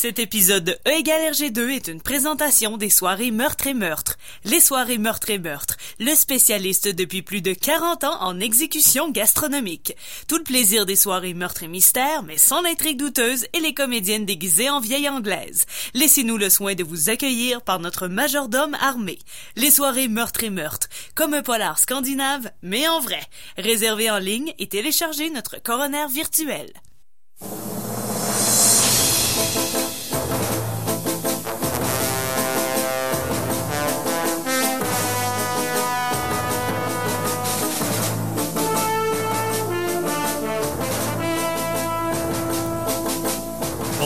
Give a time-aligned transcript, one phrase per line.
[0.00, 4.16] Cet épisode de E égale RG2 est une présentation des soirées Meurtre et Meurtre.
[4.46, 9.94] Les soirées Meurtre et Meurtre, le spécialiste depuis plus de 40 ans en exécution gastronomique.
[10.26, 14.24] Tout le plaisir des soirées Meurtre et Mystère, mais sans l'intrigue douteuse et les comédiennes
[14.24, 15.66] déguisées en vieille anglaise.
[15.92, 19.18] Laissez-nous le soin de vous accueillir par notre majordome armé.
[19.54, 23.20] Les soirées Meurtre et Meurtre, comme un polar scandinave, mais en vrai.
[23.58, 26.72] Réservez en ligne et téléchargez notre coroner virtuel.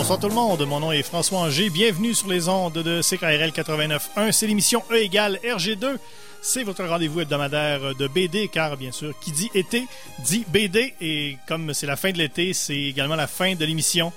[0.04, 1.70] Bonsoir tout le monde, mon nom est François Anger.
[1.70, 4.32] Bienvenue sur les ondes de CKRL 89.1.
[4.32, 5.96] C'est l'émission E égale RG2.
[6.42, 9.86] C'est votre rendez-vous hebdomadaire de BD, car bien sûr, qui dit été
[10.18, 10.92] dit BD.
[11.00, 14.12] Et comme c'est la fin de l'été, c'est également la fin de l'émission.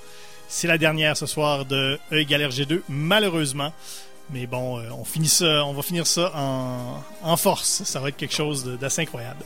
[0.49, 3.71] C'est la dernière ce soir de E égale RG2, malheureusement.
[4.31, 7.83] Mais bon, euh, on, finit ça, on va finir ça en, en force.
[7.85, 9.45] Ça va être quelque chose d'assez incroyable.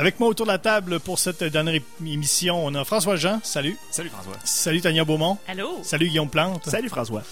[0.00, 3.38] Avec moi autour de la table pour cette dernière émission, on a François Jean.
[3.42, 3.76] Salut.
[3.90, 4.32] Salut François.
[4.44, 5.36] Salut Tania Beaumont.
[5.46, 5.80] Allô?
[5.82, 6.70] Salut Guillaume Plante.
[6.70, 7.22] Salut François.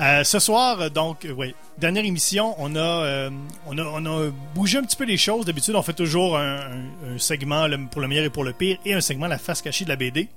[0.00, 3.30] Euh, ce soir, donc, euh, ouais, dernière émission, on a, euh,
[3.66, 5.44] on a, on a bougé un petit peu les choses.
[5.44, 8.54] D'habitude, on fait toujours un, un- un segment le- pour le meilleur et pour le
[8.54, 10.28] pire et un segment la face cachée de la BD.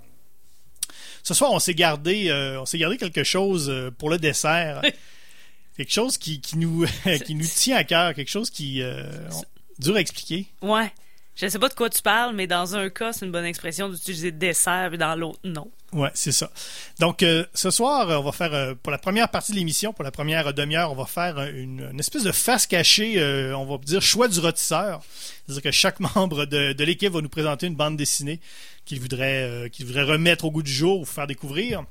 [1.24, 4.82] Ce soir, on s'est gardé, euh, on s'est gardé quelque chose euh, pour le dessert,
[5.78, 6.86] quelque chose qui, qui nous,
[7.26, 9.44] qui nous tient à cœur, quelque chose qui euh, on-
[9.80, 10.48] dur à expliquer.
[10.62, 10.92] Ouais.
[11.42, 13.88] Je sais pas de quoi tu parles, mais dans un cas, c'est une bonne expression
[13.88, 15.72] d'utiliser dessert, et dans l'autre, non.
[15.94, 16.52] Ouais, c'est ça.
[17.00, 19.94] Donc, euh, ce soir, euh, on va faire, euh, pour la première partie de l'émission,
[19.94, 23.23] pour la première demi-heure, on va faire une, espèce de face cachée,
[23.56, 25.02] on va dire choix du rôtisseur.
[25.45, 28.42] C'est-à-dire que chaque membre de, de l'équipe va nous présenter une bande dessinée
[28.84, 31.86] qu'il voudrait, qu'il voudrait remettre au goût du jour ou faire découvrir.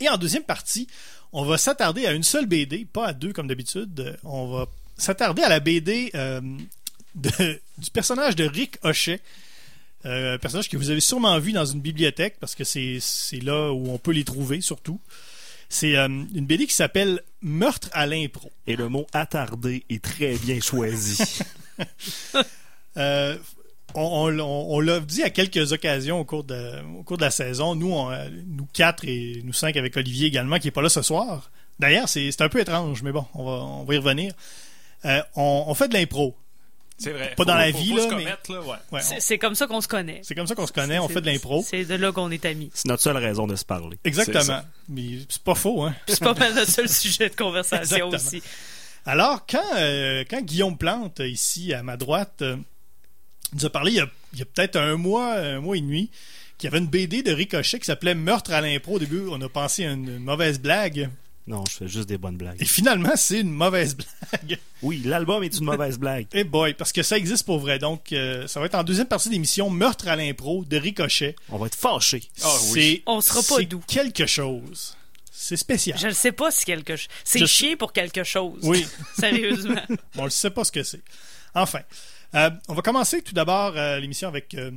[0.00, 0.88] Et en deuxième partie,
[1.32, 4.18] on va s'attarder à une seule BD, pas à deux comme d'habitude.
[4.24, 6.10] On va s'attarder à la BD
[7.14, 9.20] de- du personnage de Rick Hochet.
[10.06, 13.00] Euh, un personnage que vous avez sûrement vu dans une bibliothèque parce que c'est
[13.42, 15.00] là où on peut les trouver surtout.
[15.68, 18.50] C'est euh, une BD qui s'appelle Meurtre à l'impro.
[18.66, 21.18] Et le mot attardé est très bien choisi.
[22.96, 23.36] Euh,
[23.94, 27.22] on on- on- on l'a dit à quelques occasions au cours de, au cours de
[27.22, 27.74] la saison.
[27.76, 27.94] Nous,
[28.48, 31.50] nous quatre et nous cinq avec Olivier également, qui est pas là ce soir.
[31.78, 34.34] D'ailleurs, c'est c'est un peu étrange, mais bon, on va, on va y revenir.
[35.36, 36.36] On fait de l'impro.
[37.00, 37.34] C'est vrai.
[37.36, 38.76] Pas dans la faut- vie, faut là, se mais- commettre, là, ouais.
[38.92, 40.20] Ouais, C'est on- c'est comme ça qu'on se connaît.
[40.22, 41.64] c'est comme ça qu'on se connaît, on C'est- fait de l'impro.
[41.66, 42.70] C'est de là qu'on est amis.
[42.74, 43.96] C'est notre seule raison de se parler.
[44.04, 44.60] Exactement.
[44.88, 45.94] Mais c'est pas faux, hein.
[46.06, 48.16] C'est pas mal notre seul sujet de conversation Exactement.
[48.38, 48.42] aussi.
[49.06, 52.56] Alors, quand, euh, quand Guillaume Plante, ici à ma droite, euh,
[53.54, 55.80] nous a parlé il y a, il y a peut-être un mois, un mois et
[55.80, 56.10] demi,
[56.58, 58.96] qu'il y avait une BD de Ricochet qui s'appelait Meurtre à l'impro.
[58.96, 61.08] Au début, on a pensé à une, une mauvaise blague.
[61.50, 62.62] Non, je fais juste des bonnes blagues.
[62.62, 64.58] Et finalement, c'est une mauvaise blague.
[64.82, 66.26] Oui, l'album est une mauvaise blague.
[66.32, 67.78] Eh boy, parce que ça existe pour vrai.
[67.78, 71.34] Donc, euh, ça va être en deuxième partie de l'émission Meurtre à l'impro de Ricochet.
[71.50, 72.22] On va être fâchés.
[72.42, 73.02] Ah oui.
[73.06, 73.82] On sera pas c'est doux.
[73.86, 74.96] quelque chose.
[75.30, 75.98] C'est spécial.
[75.98, 77.08] Je ne sais pas si quelque chose.
[77.24, 78.60] C'est Je- chier pour quelque chose.
[78.62, 78.86] Oui.
[79.18, 79.82] Sérieusement.
[80.16, 81.02] On ne sait pas ce que c'est.
[81.54, 81.80] Enfin,
[82.36, 84.70] euh, on va commencer tout d'abord euh, l'émission avec euh,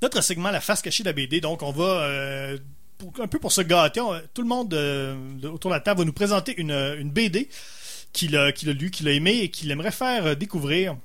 [0.00, 1.40] notre segment La face cachée de la BD.
[1.42, 2.58] Donc, on va, euh,
[2.98, 5.80] pour- un peu pour se gâter, on- tout le monde euh, de- autour de la
[5.80, 7.48] table va nous présenter une, une BD
[8.12, 10.96] qu'il a, qu'il a lu, qu'il a aimé et qu'il aimerait faire euh, découvrir.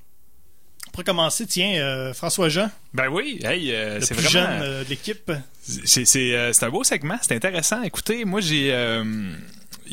[0.94, 4.48] Pour commencer, tiens, euh, François Jean, Ben oui, hey, euh, le c'est plus vraiment.
[4.52, 5.32] jeune euh, de l'équipe.
[5.62, 7.82] C'est c'est, euh, c'est un beau segment, c'est intéressant.
[7.84, 8.72] Écoutez, moi j'ai.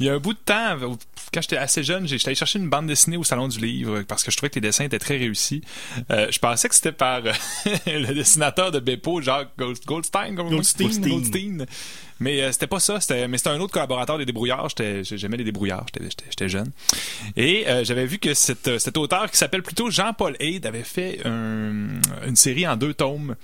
[0.00, 0.76] Il y, a, un bout de temps,
[1.32, 4.22] quand j'étais assez jeune, j'étais allé chercher une bande dessinée au Salon du Livre parce
[4.24, 5.62] que je trouvais que les dessins étaient très réussis.
[6.10, 7.32] Euh, je pensais que c'était par euh,
[7.86, 10.34] le dessinateur de Beppo, Jacques Gold- Goldstein.
[10.34, 11.00] Goldstein.
[11.00, 11.66] Goldstein.
[12.20, 14.68] Mais euh, c'était pas ça, c'était, mais c'était un autre collaborateur des débrouillards.
[14.70, 15.86] J'étais, j'aimais les débrouillards,
[16.28, 16.70] j'étais, jeune.
[17.36, 21.20] Et euh, j'avais vu que cet, cet auteur qui s'appelle plutôt Jean-Paul Haid avait fait
[21.26, 23.34] un- une série en deux tomes.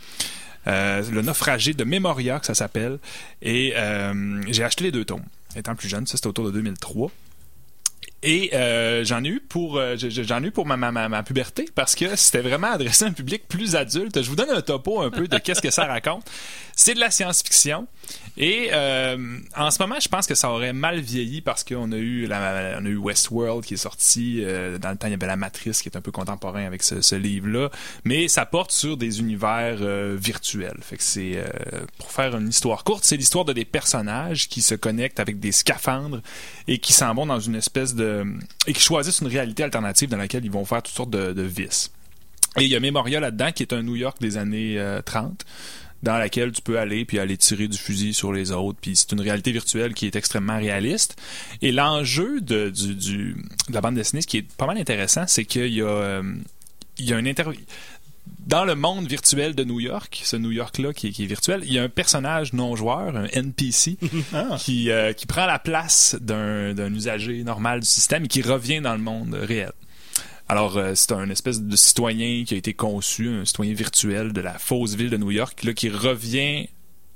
[0.69, 2.99] Euh, le naufragé de Memoria, que ça s'appelle.
[3.43, 5.25] Et euh, j'ai acheté les deux tomes.
[5.57, 7.11] Étant plus jeune, ça c'était autour de 2003.
[8.23, 11.23] Et euh, j'en ai eu pour euh, j'en ai eu pour ma, ma, ma, ma
[11.23, 14.23] puberté parce que c'était vraiment adressé à un public plus adulte.
[14.23, 16.25] Je vous donne un topo un peu de qu'est-ce que ça raconte.
[16.77, 17.87] C'est de la science-fiction
[18.39, 21.97] et euh, en ce moment, je pense que ça aurait mal vieilli parce qu'on a
[21.97, 25.07] eu la, on a eu Westworld qui est sorti euh, dans le temps.
[25.07, 27.71] Il y avait la Matrice qui est un peu contemporain avec ce, ce livre-là,
[28.05, 30.79] mais ça porte sur des univers euh, virtuels.
[30.81, 31.47] Fait que c'est euh,
[31.99, 35.53] pour faire une histoire courte, c'est l'histoire de des personnages qui se connectent avec des
[35.53, 36.23] scaphandres
[36.69, 38.12] et qui s'en vont dans une espèce de
[38.67, 41.43] et qui choisissent une réalité alternative dans laquelle ils vont faire toutes sortes de, de
[41.43, 41.91] vices.
[42.59, 45.45] Et il y a Memoria là-dedans qui est un New York des années euh, 30.
[46.03, 48.79] dans laquelle tu peux aller puis aller tirer du fusil sur les autres.
[48.81, 51.17] Puis c'est une réalité virtuelle qui est extrêmement réaliste.
[51.63, 52.73] Et l'enjeu de,
[53.71, 56.23] la bande dessinée, ce qui est pas mal intéressant, c'est qu'il y a, euh,
[56.99, 57.45] il y a un inter...
[58.47, 61.63] Dans le monde virtuel de New York, ce New York-là qui, est- qui est virtuel,
[61.65, 63.97] il y a un personnage non joueur, un NPC,
[64.35, 64.57] Ah.
[64.59, 68.81] qui, euh, qui prend la place d'un d'un usager normal du système et qui revient
[68.81, 69.73] dans le monde réel.
[70.49, 74.41] Alors, euh, c'est un espèce de citoyen qui a été conçu, un citoyen virtuel de
[74.41, 76.69] la fausse ville de New York, là, qui revient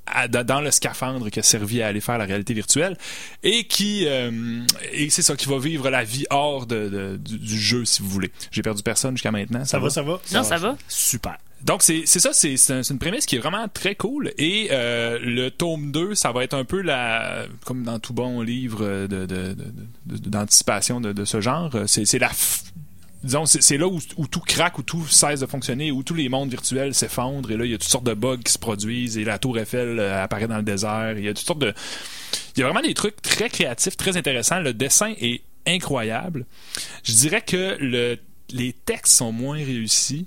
[0.07, 2.97] à- dans le scaphandre qui a servi à aller faire la réalité virtuelle
[3.43, 4.61] et qui euh,
[4.93, 8.03] et c'est ça qui va vivre la vie hors de, de- du, du jeu si
[8.03, 8.31] vous voulez.
[8.51, 9.65] J'ai perdu personne jusqu'à maintenant.
[9.65, 10.21] Ça va, ça va.
[10.33, 10.77] Non, ça va?
[10.89, 11.37] Super.
[11.63, 14.31] Donc c'est c'est ça, c'est c'est un- c'est une prémisse qui est vraiment très cool
[14.37, 18.43] et euh, le tome 2, ça va être un peu la comme dans tout bon
[18.43, 22.31] livre de de- de- de- de- d'anticipation de, de ce genre, c'est la
[23.27, 26.51] disons c'est là où, tout craque, où tout cesse de fonctionner, où tous les mondes
[26.51, 27.51] virtuels s'effondrent.
[27.51, 29.19] Et là il y a toutes sortes de bugs qui se produisent.
[29.19, 31.75] Et la tour Eiffel euh, apparaît dans le désert, il y a toutes sortes de
[32.57, 36.47] il y a vraiment des trucs très créatifs, très intéressants, le dessin est incroyable.
[37.05, 38.19] Je dirais que le
[38.51, 40.27] les textes sont moins réussis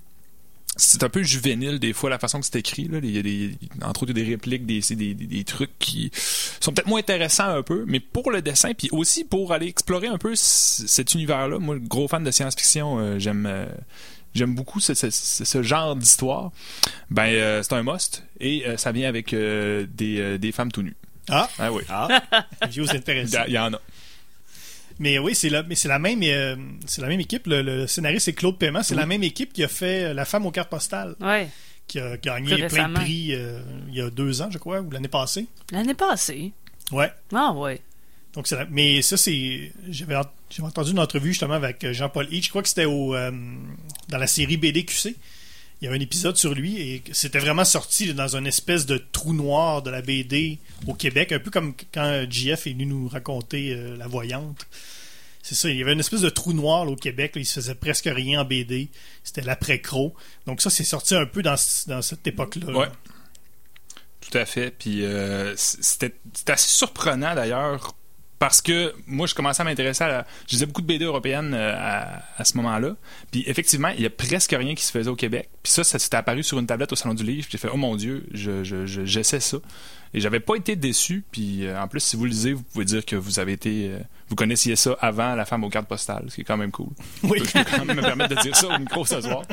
[0.76, 3.00] c'est un peu juvénile des fois la façon que c'est écrit là.
[3.04, 5.26] il y a des entre autres il y a des répliques des, c'est des, des,
[5.26, 6.12] des trucs qui
[6.60, 10.08] sont peut-être moins intéressants un peu mais pour le dessin puis aussi pour aller explorer
[10.08, 13.66] un peu cet univers là moi gros fan de science-fiction euh, j'aime euh,
[14.36, 16.52] J'aime beaucoup ce, ce- ce- genre d'histoire.
[17.10, 18.24] Ben, euh, c'est un must.
[18.40, 20.96] Et euh, ça vient avec euh, des, euh, des femmes tout nues.
[21.30, 21.82] Ah, Ah oui.
[21.90, 22.22] Ah,
[22.62, 23.40] intéressant.
[23.48, 23.82] il y en a.
[25.00, 26.56] Mais oui, c'est la, mais c'est la même, euh,
[26.86, 27.48] c'est la même équipe.
[27.48, 28.84] Le, le scénariste c'est Claude Paiement.
[28.84, 31.48] C'est la même équipe qui a fait euh, La femme aux cartes postales, Ouais.
[31.88, 34.92] qui a gagné plein de prix euh, il y a deux ans, je crois, ou
[34.92, 35.46] l'année passée.
[35.72, 36.52] L'année passée?
[36.92, 37.12] Ouais.
[37.34, 37.80] Ah, ouais.
[38.34, 42.28] Donc c'est la- mais ça c'est, j'avais, ent- j'avais entendu une entrevue justement avec Jean-Paul
[42.32, 42.46] Hitch.
[42.46, 43.32] Je crois que c'était au euh,
[44.10, 45.16] dans la série BDQC.
[45.82, 48.98] Il y avait un épisode sur lui et c'était vraiment sorti dans une espèce de
[48.98, 53.08] trou noir de la BD au Québec, un peu comme quand JF est venu nous
[53.08, 54.68] raconter euh, La Voyante.
[55.42, 57.56] C'est ça, il y avait une espèce de trou noir au Québec, là, il se
[57.56, 58.90] faisait presque rien en BD.
[59.24, 60.14] C'était l'après-cro.
[60.46, 61.56] Donc ça, c'est sorti un peu dans,
[61.88, 62.74] dans cette époque-là.
[62.74, 62.90] Ouais.
[64.20, 64.72] Tout à fait.
[64.72, 66.14] Puis euh, c'était
[66.48, 67.96] assez surprenant d'ailleurs
[68.40, 70.28] parce que moi je commençais à m'intéresser à la...
[70.48, 72.96] je lisais beaucoup de BD européennes euh, à, à ce moment-là.
[73.32, 75.50] Puis effectivement, il y a presque rien qui se faisait au Québec.
[75.62, 77.48] Puis ça, ça s'était apparu sur une tablette au salon du livre.
[77.50, 79.58] J'ai fait oh mon dieu, je je- je- j'essaie ça.
[80.14, 81.24] Et j'avais pas été déçu.
[81.32, 84.00] Puis euh, en plus, si vous lisez, vous pouvez dire que vous avez été, euh,
[84.30, 86.90] vous connaissiez ça avant la femme aux cartes postales, ce qui est quand même cool.
[87.24, 87.40] Oui.
[87.46, 89.44] Je peux quand même me permettre de dire ça au micro ce soir.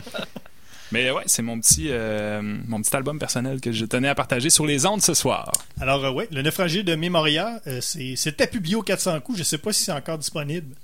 [0.92, 4.50] Mais ouais, c'est mon petit, euh, mon petit album personnel que je tenais à partager
[4.50, 5.52] sur les ondes ce soir.
[5.80, 9.38] Alors, euh, ouais, le naufragé de Memoria, euh, c'était publié au 400 coups.
[9.38, 10.74] Je sais pas si c'est encore disponible.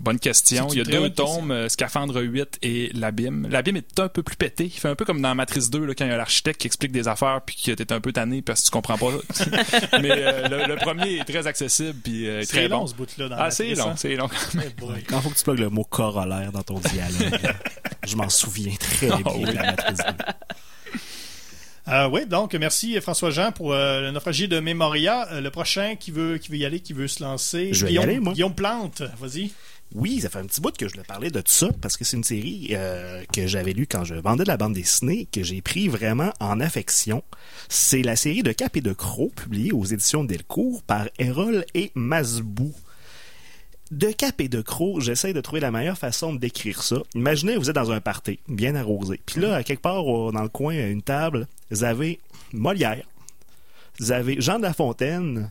[0.00, 0.68] Bonne question.
[0.72, 3.46] Il y a deux tomes, euh, Scaphandre 8 et L'Abîme.
[3.48, 4.64] L'Abîme est un peu plus pété.
[4.64, 6.66] Il fait un peu comme dans Matrice 2, là, quand il y a l'architecte qui
[6.66, 9.06] explique des affaires puis qui était un peu tanné parce que tu comprends pas.
[10.02, 12.86] Mais euh, le, le premier est très accessible puis euh, est très long, bon.
[12.88, 13.28] ce bout-là.
[13.28, 14.28] dans Ah, la c'est long, c'est long.
[14.56, 17.38] Eh quand faut que tu plugues le mot corollaire dans ton dialogue,
[18.06, 19.44] je m'en souviens très bien Oh oui.
[19.44, 19.98] de la matrice.
[19.98, 20.24] deux.
[21.86, 25.28] Euh, oui, donc merci François-Jean pour euh, le naufragé de Memoria.
[25.32, 27.74] Euh, le prochain qui veut, qui veut y aller, qui veut se lancer.
[27.74, 28.32] Je vais y aller, moi.
[28.32, 29.50] Guillaume Plante, vas-y.
[29.94, 32.04] Oui, ça fait un petit bout que je voulais parler de tout ça parce que
[32.04, 35.44] c'est une série euh, que j'avais lue quand je vendais de la bande dessinée que
[35.44, 37.22] j'ai pris vraiment en affection.
[37.68, 41.92] C'est la série de Cap et de Croc publiée aux éditions Delcourt par Erol et
[41.94, 42.74] Masbou.
[43.92, 46.96] De Cap et de Croc, j'essaie de trouver la meilleure façon de décrire ça.
[47.14, 49.20] Imaginez, vous êtes dans un party, bien arrosé.
[49.24, 52.18] Puis là, à quelque part dans le coin, une table, vous avez
[52.52, 53.06] Molière,
[54.00, 55.50] vous avez Jean de La Fontaine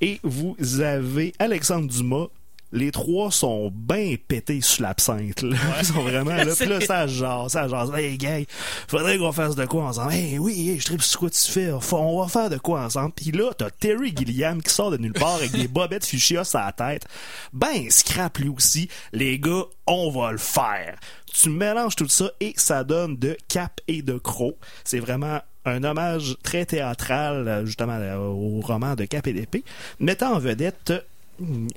[0.00, 2.28] et vous avez Alexandre Dumas.
[2.72, 5.42] Les trois sont bien pétés sur l'absinthe.
[5.42, 5.56] là.
[5.78, 6.54] Ils sont vraiment là.
[6.58, 7.92] Puis là, ça jase, ça jase.
[7.94, 8.40] Hey, gars,
[8.88, 10.12] faudrait qu'on fasse de quoi ensemble.
[10.12, 11.70] Hey, oui, hey, je tripe sur quoi tu fais.
[11.92, 13.12] On va faire de quoi ensemble.
[13.12, 16.58] Puis là, t'as Terry Gilliam qui sort de nulle part avec des bobettes fuchsia sur
[16.58, 17.06] la tête.
[17.52, 18.88] Ben, scrap lui aussi.
[19.12, 20.98] Les gars, on va le faire.
[21.32, 24.56] Tu mélanges tout ça et ça donne de cap et de croc.
[24.84, 29.64] C'est vraiment un hommage très théâtral, euh, justement, euh, au roman de Cap et d'épée,
[29.98, 30.92] mettant en vedette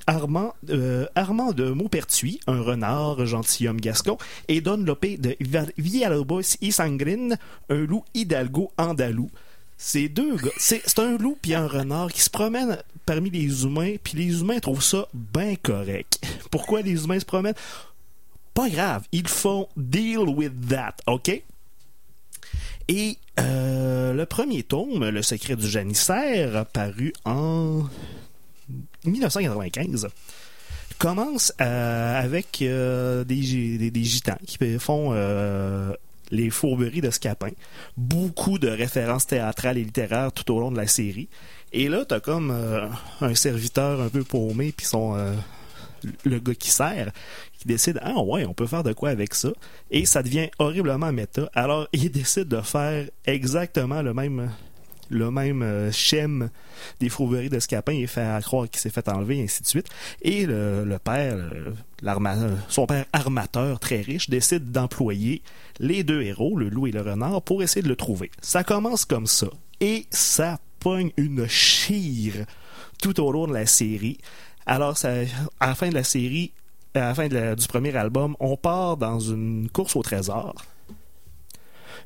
[0.05, 5.35] Armand, euh, Armand de Maupertuis, un renard gentilhomme gascon, et Don Lopé de
[5.77, 7.29] Villalobos y Sangrin,
[7.69, 9.29] un loup hidalgo andalou.
[9.77, 14.17] Ces deux c'est un loup puis un renard qui se promènent parmi les humains, puis
[14.17, 16.19] les humains trouvent ça bien correct.
[16.51, 17.55] Pourquoi les humains se promènent?
[18.53, 21.41] Pas grave, ils font deal with that, ok?
[22.87, 27.83] Et euh, le premier tome, Le secret du janissaire, paru en
[29.07, 30.07] 1995,
[30.97, 35.93] commence euh, avec euh, des, gi- des, des gitans qui font euh,
[36.31, 37.51] les fourberies de Scapin.
[37.97, 41.29] Beaucoup de références théâtrales et littéraires tout au long de la série.
[41.73, 42.51] Et là, t'as comme
[43.21, 45.15] un serviteur un peu paumé, puis son
[46.23, 47.11] le gars qui sert,
[47.57, 49.49] qui décide ah ouais, on peut faire de quoi avec ça,
[49.91, 51.49] et ça devient horriblement méta.
[51.53, 54.51] Alors, il décide de faire exactement le même
[55.09, 55.91] le même euh,
[56.99, 59.67] des fourberies de Scapin et fait à croire qu'il s'est fait enlever, et ainsi de
[59.67, 59.87] suite.
[60.21, 61.73] Et le, père, euh,
[62.03, 65.41] euh, son père armateur très riche, décide d'employer
[65.79, 68.31] les deux héros, le loup et le renard, pour essayer de le trouver.
[68.41, 69.47] Ça commence comme ça.
[69.79, 72.45] Et ça pogne une chire
[73.01, 74.17] tout au long de la série.
[74.65, 76.51] Alors, à la fin de la série,
[76.93, 80.55] à la fin du premier album, on part dans une course au trésor.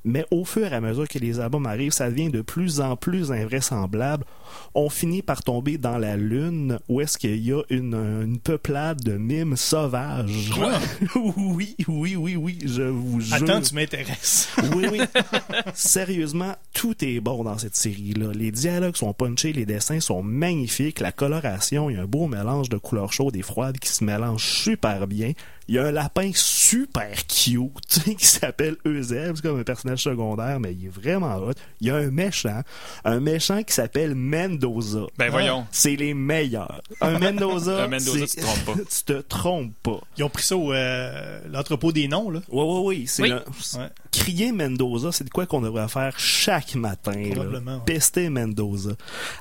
[0.03, 2.95] Mais au fur et à mesure que les albums arrivent, ça devient de plus en
[2.95, 4.25] plus invraisemblable.
[4.73, 9.01] On finit par tomber dans la lune où est-ce qu'il y a une, une peuplade
[9.01, 10.51] de mimes sauvages.
[10.55, 10.73] Quoi?
[11.37, 13.35] oui, oui, oui, oui, je vous jure.
[13.35, 14.49] Attends, tu m'intéresses.
[14.75, 15.01] Oui, oui.
[15.73, 18.31] Sérieusement, tout est bon dans cette série-là.
[18.33, 22.27] Les dialogues sont punchés, les dessins sont magnifiques, la coloration, il y a un beau
[22.27, 25.33] mélange de couleurs chaudes et froides qui se mélangent super bien.
[25.71, 30.59] Il y a un lapin super cute qui s'appelle Euseb, c'est comme un personnage secondaire,
[30.59, 31.53] mais il est vraiment hot.
[31.79, 32.61] Il y a un méchant,
[33.05, 35.03] un méchant qui s'appelle Mendoza.
[35.17, 35.65] Ben voyons.
[35.71, 36.81] C'est les meilleurs.
[36.99, 38.83] Un Mendoza, Un Mendoza, c'est- tu te trompes pas.
[38.97, 39.99] tu te trompes pas.
[40.17, 42.41] Ils ont pris ça au euh, l'entrepôt des noms, là.
[42.49, 43.07] Oui, oui, oui.
[43.07, 43.29] C'est Oui.
[43.29, 43.35] le-
[43.79, 43.87] Ouais.
[44.11, 47.29] Crier Mendoza, c'est de quoi qu'on devrait faire chaque matin.
[47.31, 47.81] Probablement, ouais.
[47.85, 48.91] Pester Mendoza.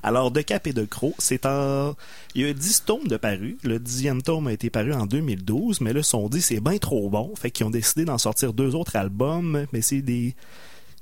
[0.02, 1.96] Alors, De Cap et de Croc, c'est en...
[2.34, 3.58] Il y a 10 tomes de paru.
[3.64, 6.60] Le dixième tome a été paru en 2012, mais là, ils se sont dit c'est
[6.60, 7.32] bien trop bon.
[7.36, 10.34] Fait qu'ils ont décidé d'en sortir deux autres albums, mais c'est des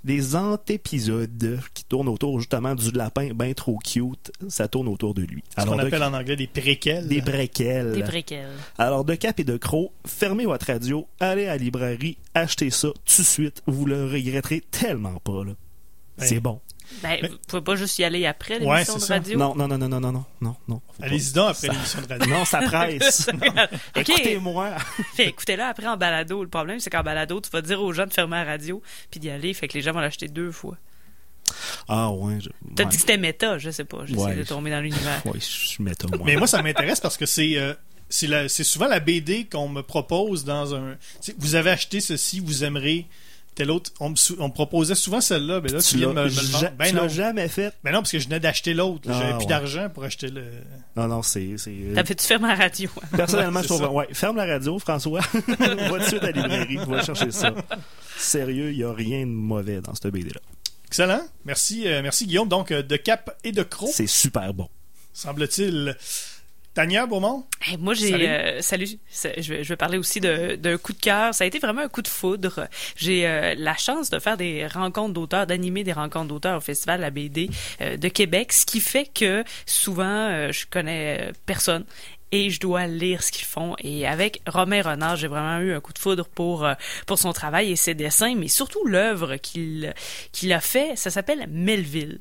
[0.04, 4.30] des antépisodes qui tournent autour justement du lapin bien trop cute.
[4.48, 5.42] Ça tourne autour de lui.
[5.58, 7.08] Ce qu'on de- appelle en anglais des préquels.
[7.08, 7.92] des préquels.
[8.78, 12.88] Alors, de cap et de croc, fermez votre radio, allez à la librairie, achetez ça
[12.88, 13.62] tout de suite.
[13.66, 15.52] Vous le regretterez tellement pas, là.
[16.18, 16.60] Ben, C'est bon.
[17.02, 17.28] Ben, mais...
[17.28, 19.14] vous pouvez pas juste y aller après l'émission ouais, de ça.
[19.14, 19.38] radio?
[19.38, 20.80] Non, non, non, non, non, non, non, non.
[21.00, 21.72] Allez-y donc après ça...
[21.72, 22.34] l'émission de radio.
[22.34, 23.30] non, ça presse.
[23.38, 24.76] Ben, écoutez-moi.
[25.18, 26.42] écoutez-la après en balado.
[26.42, 29.20] Le problème, c'est qu'en balado, tu vas dire aux gens de fermer la radio puis
[29.20, 30.76] d'y aller, fait que les gens vont l'acheter deux fois.
[31.88, 32.38] Ah ouais.
[32.40, 32.50] Je...
[32.74, 34.04] T'as dit que c'était méta, je sais pas.
[34.04, 34.34] J'essaie ouais.
[34.34, 35.22] de tomber dans l'univers.
[35.24, 36.20] oui, je suis méta, moi.
[36.24, 37.56] Mais moi, ça m'intéresse parce que c'est...
[37.58, 37.74] Euh
[38.08, 40.96] c'est souvent la BD qu'on me propose dans un.
[41.38, 43.06] Vous avez acheté ceci, vous aimerez
[43.58, 43.90] tel autre.
[44.00, 46.24] On me, sou- on me proposait souvent celle-là, mais là, tu, tu viens de l'as
[46.24, 46.72] me, me le ja- vendre.
[46.78, 47.02] Ben tu non.
[47.02, 47.74] l'as jamais fait?
[47.84, 49.08] Ben non, parce que je venais d'acheter l'autre.
[49.10, 49.46] Ah, J'avais plus ouais.
[49.46, 50.44] d'argent pour acheter le.
[50.96, 51.56] Non, non, c'est...
[51.58, 51.74] c'est...
[51.94, 52.88] T'as fait-tu fermer la radio?
[53.16, 53.80] Personnellement, Ouais, je trouve...
[53.80, 53.90] ça.
[53.90, 55.20] Ouais, ferme la radio, François.
[55.48, 55.56] va
[55.88, 57.52] tout de suite à la librairie, va chercher ça.
[58.16, 60.40] Sérieux, il n'y a rien de mauvais dans cette BD-là.
[60.86, 61.20] Excellent.
[61.44, 62.48] Merci, euh, merci Guillaume.
[62.48, 64.68] Donc, euh, de Cap et de Croc, C'est super bon.
[65.12, 65.96] semble-t-il.
[66.78, 67.44] Tania Beaumont?
[67.60, 68.10] Hey, moi, j'ai.
[68.10, 68.24] Salut.
[68.28, 68.86] euh, salut.
[69.08, 71.34] C'est- Je vais, je vais parler aussi d'un coup de cœur.
[71.34, 72.68] Ça a été vraiment un coup de foudre.
[72.94, 77.00] J'ai euh, la chance de faire des rencontres d'auteurs, d'animer des rencontres d'auteurs au Festival
[77.00, 81.84] La BD euh, de Québec, ce qui fait que souvent, je connais personne.
[82.30, 83.74] Et je dois lire ce qu'ils font.
[83.80, 86.64] Et avec Romain Renard, j'ai vraiment eu un coup de foudre pour
[87.08, 89.92] pour son travail et ses dessins, mais surtout l'œuvre qu'il
[90.30, 90.94] qu'il a fait.
[90.94, 92.20] Ça s'appelle Melville.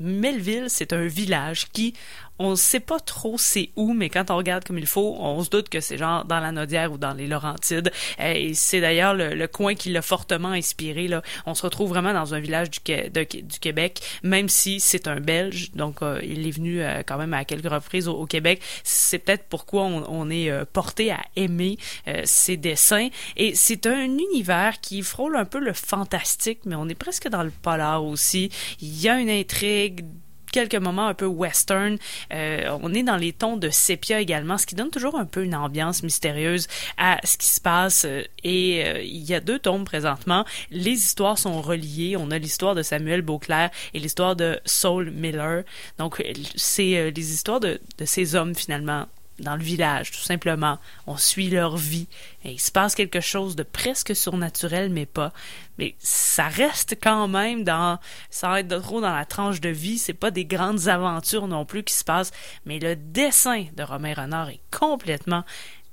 [0.00, 1.94] Melville, c'est un village qui,
[2.38, 5.42] on ne sait pas trop c'est où, mais quand on regarde comme il faut, on
[5.42, 7.92] se doute que c'est genre dans la Nodière ou dans les Laurentides.
[8.20, 11.08] Euh, Et c'est d'ailleurs le, le coin qui l'a fortement inspiré.
[11.08, 11.22] Là.
[11.46, 15.70] On se retrouve vraiment dans un village du, du Québec, même si c'est un Belge.
[15.74, 18.60] Donc, euh, il est venu euh, quand même à quelques reprises au, Québec.
[18.82, 21.76] C'est peut-être pourquoi on, on est porté à aimer
[22.24, 23.08] ses dessins.
[23.36, 27.42] Et c'est un univers qui frôle un peu le fantastique, mais on est presque dans
[27.42, 28.50] le polar aussi.
[28.80, 30.06] Il y a une intrigue
[30.54, 31.98] quelques moments un peu western.
[32.32, 35.42] Euh, on est dans les tons de sépia également, ce qui donne toujours un peu
[35.42, 38.04] une ambiance mystérieuse à ce qui se passe.
[38.04, 40.44] Euh, Et euh, il y a deux tomes présentement.
[40.70, 42.16] Les histoires sont reliées.
[42.16, 45.64] On a l'histoire de Samuel Beauclair et l'histoire de Saul Miller.
[45.98, 46.22] Donc,
[46.54, 49.06] c'est les histoires de ces hommes finalement
[49.38, 50.78] dans le village, tout simplement.
[51.06, 52.06] On suit leur vie.
[52.44, 55.32] Et il se passe quelque chose de presque surnaturel, mais pas.
[55.78, 57.98] Mais ça reste quand même dans,
[58.30, 59.98] sans être trop dans la tranche de vie.
[59.98, 62.32] C'est pas des grandes aventures non plus qui se passent.
[62.64, 65.44] Mais le dessin de Romain Renard est complètement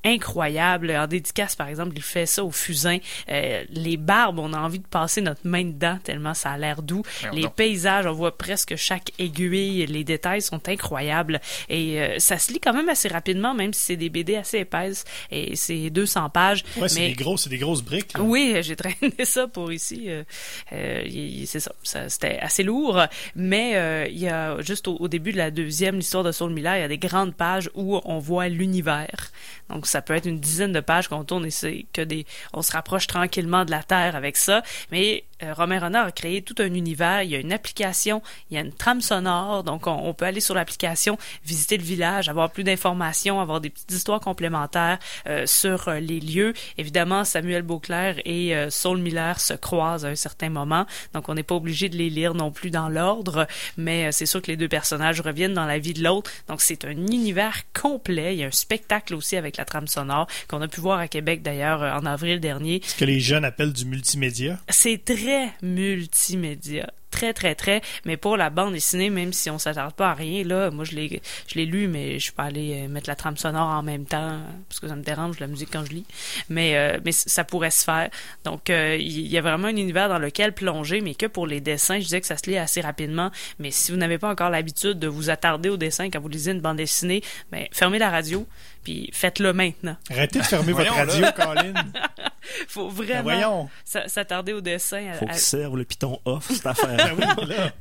[0.03, 0.91] incroyable.
[0.91, 2.97] En dédicace, par exemple, il fait ça au fusain.
[3.29, 6.81] Euh, les barbes, on a envie de passer notre main dedans tellement ça a l'air
[6.81, 7.03] doux.
[7.23, 9.85] Merde les paysages, on voit presque chaque aiguille.
[9.85, 11.39] Les détails sont incroyables.
[11.69, 14.59] Et euh, ça se lit quand même assez rapidement, même si c'est des BD assez
[14.59, 15.05] épaisses.
[15.31, 16.63] Et c'est 200 pages.
[16.77, 17.09] Ouais, c'est mais...
[17.09, 18.13] des gros, c'est des grosses briques.
[18.13, 18.21] là.
[18.21, 20.05] Oui, j'ai traîné ça pour ici.
[20.07, 20.23] Euh,
[20.73, 21.03] euh,
[21.45, 23.01] c'est ça, ça c'était assez lourd.
[23.35, 26.51] Mais euh, il y a juste au, au début de la deuxième, l'histoire de Saul
[26.51, 29.31] Miller, il y a des grandes pages où on voit l'univers.
[29.69, 32.61] Donc ça peut être une dizaine de pages qu'on tourne et c'est que des, on
[32.61, 34.63] se rapproche tranquillement de la Terre avec ça.
[34.91, 35.23] Mais
[35.55, 37.23] Romain Renard a créé tout un univers.
[37.23, 40.25] Il y a une application, il y a une trame sonore, donc on, on peut
[40.25, 45.45] aller sur l'application, visiter le village, avoir plus d'informations, avoir des petites histoires complémentaires euh,
[45.45, 46.53] sur euh, les lieux.
[46.77, 51.33] Évidemment, Samuel Beauclair et euh, Saul Miller se croisent à un certain moment, donc on
[51.33, 54.47] n'est pas obligé de les lire non plus dans l'ordre, mais euh, c'est sûr que
[54.47, 56.31] les deux personnages reviennent dans la vie de l'autre.
[56.47, 58.35] Donc c'est un univers complet.
[58.35, 61.07] Il y a un spectacle aussi avec la trame sonore qu'on a pu voir à
[61.07, 62.81] Québec d'ailleurs euh, en avril dernier.
[62.85, 64.59] Ce que les jeunes appellent du multimédia.
[64.69, 65.30] C'est très
[65.61, 66.93] multimédia.
[67.11, 67.81] Très, très, très.
[68.05, 70.93] Mais pour la bande dessinée, même si on s'attarde pas à rien, là, moi, je
[70.93, 73.83] l'ai, je l'ai lu, mais je suis pas allé euh, mettre la trame sonore en
[73.83, 74.39] même temps,
[74.69, 76.05] parce que ça me dérange, la musique, quand je lis.
[76.49, 78.09] Mais, euh, mais ça pourrait se faire.
[78.45, 81.59] Donc, euh, il y a vraiment un univers dans lequel plonger, mais que pour les
[81.61, 83.29] dessins, je disais que ça se lit assez rapidement.
[83.59, 86.51] Mais si vous n'avez pas encore l'habitude de vous attarder au dessin quand vous lisez
[86.51, 88.47] une bande dessinée, ben, fermez la radio,
[88.83, 89.97] puis faites-le maintenant.
[90.09, 91.73] Arrêtez de fermer votre radio, Colin.
[92.67, 95.11] Faut Ben vraiment s'attarder au dessin.
[95.11, 97.00] à- Faut à- qu'il serve le piton off, cette affaire.
[97.47, 97.71] Là.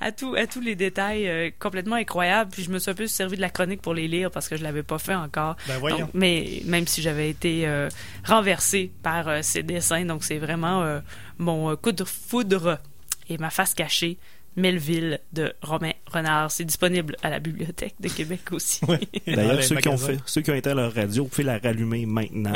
[0.00, 2.50] à, tout, à tous les détails euh, complètement incroyables.
[2.50, 4.56] Puis je me suis un peu servi de la chronique pour les lire parce que
[4.56, 5.56] je l'avais pas fait encore.
[5.66, 5.98] Ben voyons.
[6.00, 7.88] Donc, mais même si j'avais été euh,
[8.24, 11.00] renversé par euh, ces dessins, donc c'est vraiment
[11.38, 12.78] mon coup de foudre
[13.28, 14.18] et ma face cachée.
[14.56, 16.50] Melville de Romain Renard.
[16.50, 18.84] C'est disponible à la Bibliothèque de Québec aussi.
[18.84, 19.00] Ouais.
[19.26, 21.58] D'ailleurs, ceux qui, ont fait, ceux qui ont été à leur radio, vous pouvez la
[21.58, 22.52] rallumer maintenant.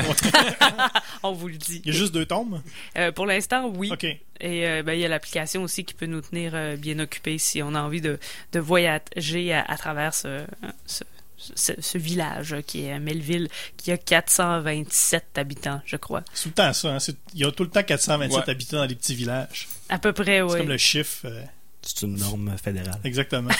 [1.22, 1.80] On vous le dit.
[1.84, 2.62] Il y a juste deux tomes?
[2.98, 3.90] Euh, pour l'instant, oui.
[3.92, 4.04] OK.
[4.04, 4.18] Et
[4.66, 7.62] euh, ben, il y a l'application aussi qui peut nous tenir euh, bien occupés si
[7.62, 8.18] on a envie de,
[8.52, 10.44] de voyager à, à travers ce,
[10.86, 11.04] ce,
[11.38, 16.24] ce, ce village qui est Melville, qui a 427 habitants, je crois.
[16.34, 16.94] C'est tout le temps ça.
[16.94, 16.98] Hein.
[16.98, 18.50] C'est- Il y a tout le temps 427 Ouais.
[18.50, 19.68] habitants dans les petits villages.
[19.88, 20.58] À peu près, C'est oui.
[20.58, 21.26] comme le chiffre.
[21.26, 21.42] euh,
[21.84, 22.98] C'est une norme fédérale.
[23.04, 23.50] exactement.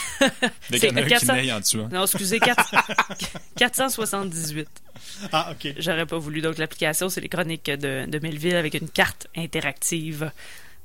[0.71, 1.81] Dès qu'il y en a un qui 400 naille en dessous.
[1.81, 1.89] hein.
[1.93, 2.75] Non, excusez, 4...
[3.57, 4.69] 478.
[5.33, 5.75] Ah, OK.
[5.79, 6.41] J'aurais pas voulu.
[6.41, 10.31] Donc, l'application, c'est les chroniques de, de Melville avec une carte interactive.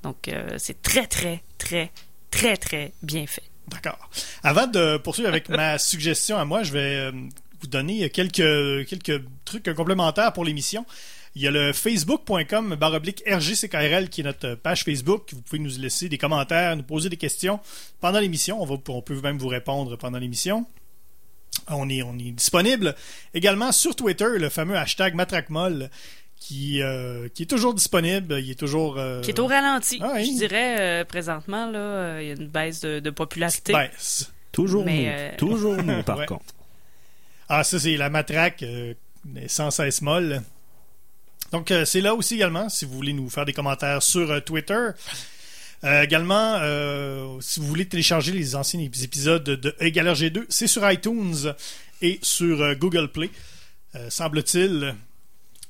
[0.03, 1.91] Donc, euh, c'est très, très, très,
[2.29, 3.43] très, très bien fait.
[3.69, 4.09] D'accord.
[4.43, 7.11] Avant de poursuivre avec ma suggestion à moi, je vais euh,
[7.61, 10.85] vous donner quelques, quelques trucs complémentaires pour l'émission.
[11.39, 15.29] Il y a le facebook.com baroblique RGCKRL qui est notre page Facebook.
[15.31, 17.61] Vous pouvez nous laisser des commentaires, nous poser des questions
[18.01, 18.61] pendant l'émission.
[18.61, 20.65] On, va, on peut même vous répondre pendant l'émission.
[21.69, 22.93] On est, on est disponible
[23.33, 25.89] également sur Twitter, le fameux hashtag MatraqueMolle
[26.35, 28.37] qui, euh, qui est toujours disponible.
[28.41, 28.97] Il est toujours.
[28.97, 29.97] euh, Qui est au ralenti.
[30.03, 30.25] Ah oui.
[30.33, 33.71] Je dirais, euh, présentement, là, euh, il y a une baisse de, de popularité.
[33.71, 34.29] baisse.
[34.51, 35.07] Toujours Mais, mou.
[35.09, 36.25] euh, Toujours mou, par Ouais.
[36.25, 36.53] contre.
[37.47, 38.93] Ah, ça, c'est la matraque euh,
[39.47, 40.41] sans cesse molle.
[41.51, 44.39] Donc, euh, c'est là aussi également, si vous voulez nous faire des commentaires sur euh,
[44.39, 44.89] Twitter.
[45.83, 50.89] Euh, également, euh, si vous voulez télécharger les anciens épisodes de Égaleur G2, c'est sur
[50.91, 51.53] iTunes
[52.01, 53.29] et sur euh, Google Play.
[54.09, 54.93] Semble-t-il,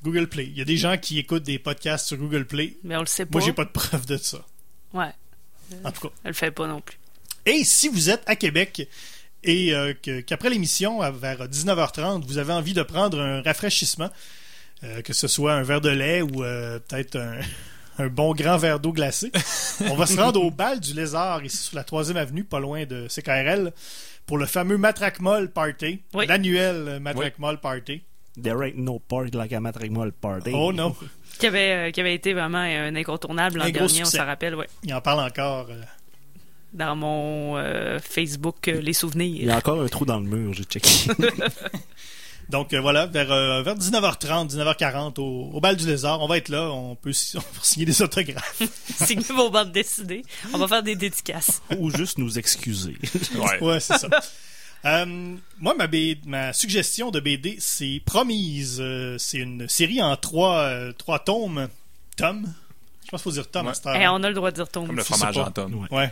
[0.03, 0.45] Google Play.
[0.47, 2.75] Il y a des gens qui écoutent des podcasts sur Google Play.
[2.83, 3.37] Mais on le sait pas.
[3.37, 4.39] Moi, j'ai pas de preuve de ça.
[4.93, 5.11] Ouais,
[5.85, 6.13] En tout cas.
[6.25, 6.97] elle le fait pas non plus.
[7.45, 8.89] Et si vous êtes à Québec
[9.43, 9.73] et
[10.27, 14.09] qu'après l'émission, vers 19h30, vous avez envie de prendre un rafraîchissement,
[14.83, 17.39] euh, que ce soit un verre de lait ou euh, peut-être un,
[18.03, 19.31] un bon grand verre d'eau glacée,
[19.81, 22.85] on va se rendre au bal du lézard, ici sur la 3e avenue, pas loin
[22.85, 23.71] de CKRL,
[24.25, 26.25] pour le fameux Matraque Molle Party, Oui.
[26.27, 28.03] l'annuel Matraque Molle Party.
[28.41, 30.51] There ain't no party like a matrimoine party.
[30.53, 30.95] Oh non,
[31.39, 34.25] Qui avait, euh, qui avait été vraiment un incontournable l'an Un gros dernier, on s'en
[34.25, 34.67] rappelle, ouais.
[34.83, 35.67] il en parle encore.
[35.69, 35.81] euh,
[36.73, 39.53] Dans mon euh, Facebook, euh, les Il y souvenirs.
[39.53, 40.89] a encore un trou dans le mur, j'ai checké.
[42.49, 46.37] Donc euh, voilà, vers, euh, vers 19h30, 19h40 au, au bal du lézard, on va
[46.37, 48.61] être là, on peut, on peut signer des autographes.
[49.05, 50.23] Signez vos bandes dessinées.
[50.53, 51.61] On va faire des dédicaces.
[51.77, 52.97] Ou juste nous excuser.
[53.35, 53.61] Ouais.
[53.61, 54.07] Ouais, c'est ça.
[54.85, 58.77] Euh, moi, ma, B- ma suggestion de BD, c'est Promise.
[58.79, 61.67] Euh, c'est une série en trois, euh, trois tomes.
[62.17, 62.51] Tomes
[63.05, 63.71] Je pense qu'il faut dire Tom Ouais.
[63.71, 63.95] à cette heure.
[63.99, 65.75] Eh, on a le droit de dire ton Comme le fromage en tonne.
[65.75, 65.87] Ouais.
[65.91, 66.11] Ouais.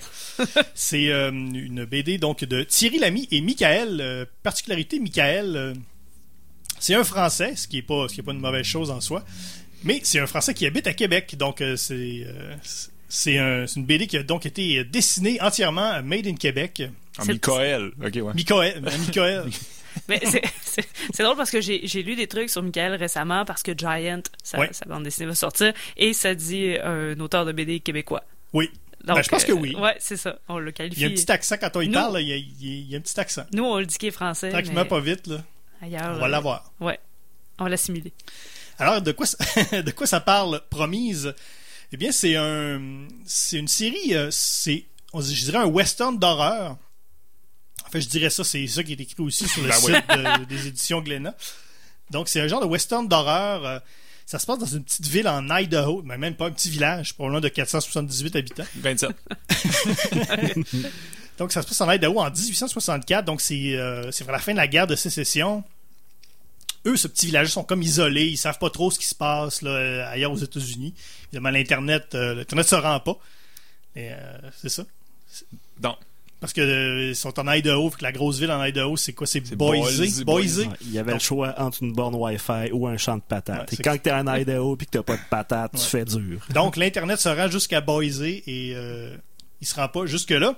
[0.76, 4.00] c'est euh, une BD donc de Thierry Lamy et Michael.
[4.02, 5.74] Euh, particularité, Michael, euh,
[6.80, 9.02] c'est un Français, ce qui est pas, ce qui est pas une mauvaise chose en
[9.02, 9.24] soi.
[9.84, 12.56] Mais c'est un Français qui habite à Québec, donc euh, c'est euh,
[13.08, 16.84] c'est un- c'est une BD qui a donc été dessinée entièrement euh, made in Québec.
[17.20, 17.92] C'est- Michael.
[18.04, 18.34] Ok, ouais.
[18.34, 19.46] Michael, euh, Michael.
[20.10, 24.22] Mais c'est- drôle parce que j'ai lu des trucs sur Michael récemment parce que Giant,
[24.44, 24.70] sa, Ouais.
[24.72, 28.24] sa bande dessinée va sortir, et ça dit euh, un auteur de BD québécois.
[28.54, 28.70] Oui.
[29.04, 29.76] Donc, Ben, je pense que oui.
[29.76, 30.38] Ouais, c'est ça.
[30.50, 31.00] On le qualifie.
[31.00, 32.36] Il y a un petit accent quand on y Nous- parle, là, il y a,
[32.36, 33.44] il y a- il y a un petit accent.
[33.54, 34.50] Nous, on le dit qu'il est français.
[34.50, 35.44] Tranquillement, mais pas vite, là.
[35.82, 36.16] Ailleurs.
[36.16, 36.72] On va euh, l'avoir.
[36.80, 37.00] Ouais.
[37.60, 38.14] On va l'assimiler.
[38.80, 39.38] Alors, de quoi, ça-
[39.82, 41.34] de quoi ça parle, Promise?
[41.92, 46.78] Eh bien, c'est un, c'est une série, euh, c'est, on, je dirais un western d'horreur.
[47.86, 49.94] En fait, je dirais ça, c'est ça qui est écrit aussi sur le Ben site
[50.10, 51.36] de- des éditions Glénat.
[52.12, 53.66] Donc, c'est un genre de western d'horreur.
[53.66, 53.80] euh,
[54.26, 57.14] ça se passe dans une petite ville en Idaho, mais même pas un petit village,
[57.14, 58.66] probablement de 478 habitants.
[58.76, 59.10] 27.
[61.38, 63.26] Donc, ça se passe en Idaho en 1864.
[63.26, 65.64] Donc, c'est euh, c'est vers la fin de la guerre de sécession.
[66.86, 68.28] Eux, ce petit village sont comme isolés.
[68.28, 70.94] Ils savent pas trop ce qui se passe là, euh, ailleurs aux États-Unis.
[71.28, 73.18] Évidemment, l'Internet euh, l'Internet se rend pas.
[73.96, 74.84] Et, euh, c'est ça.
[75.80, 75.98] Donc,
[76.40, 79.26] Parce que euh, ils sont en Idaho, que la grosse ville en Idaho, c'est quoi?
[79.28, 79.98] C'est C'est Boise?
[79.98, 80.60] Boise, Boise?
[80.60, 83.22] Ouais, il y avait Donc- le choix entre une borne Wi-Fi ou un champ de
[83.24, 83.72] patates.
[83.72, 86.06] Ouais, et quand que- t'es en Idaho puis que t'as pas de patates, tu fais
[86.06, 86.40] dur.
[86.54, 88.44] Donc, l'Internet se rend jusqu'à Boise et
[88.76, 89.18] euh,
[89.62, 90.56] il se rend pas jusque-là.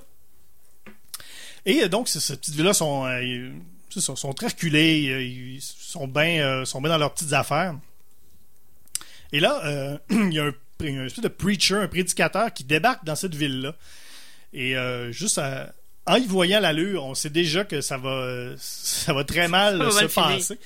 [1.65, 3.51] Et euh, donc, ces petites villes-là sont, euh,
[3.97, 7.75] sont très reculées, euh, ils sont bien sont bien dans leurs petites affaires.
[9.31, 13.03] Et là, euh, il y a un, un espèce de preacher, un prédicateur qui débarque
[13.05, 13.75] dans cette ville-là.
[14.53, 14.75] Et
[15.11, 15.73] juste à-
[16.07, 20.01] en y voyant l'allure, on sait déjà que ça va, ça va très mal Ça
[20.07, 20.59] se passer.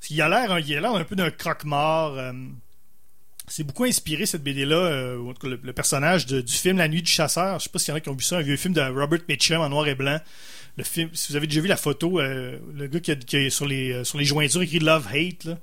[0.00, 2.16] Qu'il a l'air, il a l'air un peu d'un croque-mort.
[3.48, 6.52] C'est beaucoup inspiré cette BD-là, euh, ou en tout cas, le, le personnage de- du
[6.52, 7.58] film La Nuit du Chasseur.
[7.58, 8.80] Je sais pas s'il y en a qui ont vu ça, un vieux film de
[8.80, 10.20] Robert Mitchum en noir et blanc.
[10.76, 13.36] Le film, si vous avez déjà vu la photo, euh, le gars qui, a, qui
[13.36, 15.58] a sur les euh, sur les jointures écrit Love Hate, là.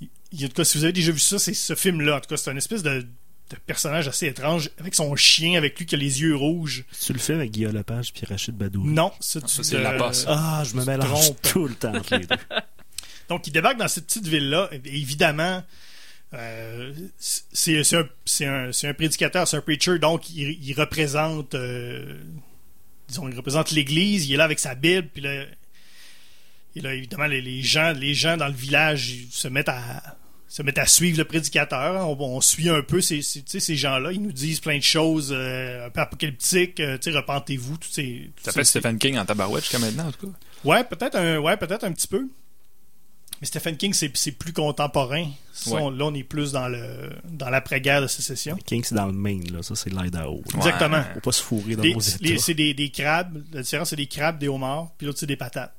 [0.00, 2.16] Il- il- en tout cas, si vous avez déjà vu ça, c'est ce film-là.
[2.16, 5.78] En tout cas, c'est un espèce de, de personnage assez étrange avec son chien, avec
[5.78, 6.84] lui qui a les yeux rouges.
[7.04, 8.84] Tu le fais avec Guillaume Lepage puis Rachid Badou.
[8.84, 10.24] Non, ça, ça, tu- c'est La Poste.
[10.28, 11.42] Ah, je me mélange trompes.
[11.42, 12.36] tout le temps entre les deux.
[13.28, 14.68] Donc, il débarque dans cette petite ville-là.
[14.84, 15.62] Évidemment,
[16.34, 17.78] euh, c'est
[18.46, 22.18] un, prédicateur, c'est un preacher, donc il, il représente, euh,
[23.08, 24.28] disons, il représente l'Église.
[24.28, 25.44] Il est là avec sa Bible, puis là,
[26.76, 30.18] et là évidemment, les, les gens, les gens dans le village se mettent à
[30.50, 32.08] se mettent à suivre le prédicateur.
[32.08, 34.12] On, on suit un peu ces, ces, gens-là.
[34.12, 36.80] Ils nous disent plein de choses euh, un peu apocalyptiques.
[36.80, 37.76] repentez-vous.
[37.76, 40.32] Tout ces, tout ça fait Stephen King en tabarouette jusqu'à maintenant, en tout cas.
[40.64, 42.28] Ouais, peut-être un, ouais, peut-être un petit peu.
[43.40, 45.30] Mais Stephen King, c'est, plus contemporain.
[45.52, 45.80] Ça, Ouais.
[45.82, 48.56] on- là, on est plus dans le dans l'après-guerre de sécession.
[48.66, 49.62] King, c'est dans le Maine, là.
[49.62, 50.42] Ça, c'est l'Idaho.
[50.56, 51.02] Exactement.
[51.14, 52.38] Faut pas se fourrer dans Les- nos états.
[52.42, 53.42] c'est des, des crabes.
[53.52, 55.72] La différence, c'est des crabes, des homards, puis l'autre, c'est des patates.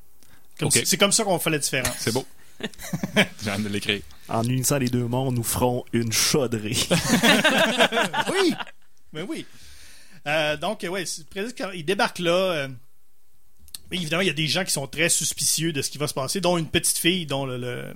[0.60, 1.96] Comme c'est, comme ça qu'on fait la différence.
[2.00, 2.26] C'est beau.
[3.44, 4.02] J'ai hâte de l'écrire.
[4.28, 6.88] En unissant les deux mondes, nous ferons une chauderie.
[8.32, 8.54] oui!
[9.14, 9.46] Mais oui.
[10.28, 12.32] Euh, donc, ouais, c'est presque quand il débarque là.
[12.32, 12.68] euh,
[13.92, 16.14] évidemment, il y a des gens qui sont très suspicieux de ce qui va se
[16.14, 17.94] passer, dont une petite fille dont le,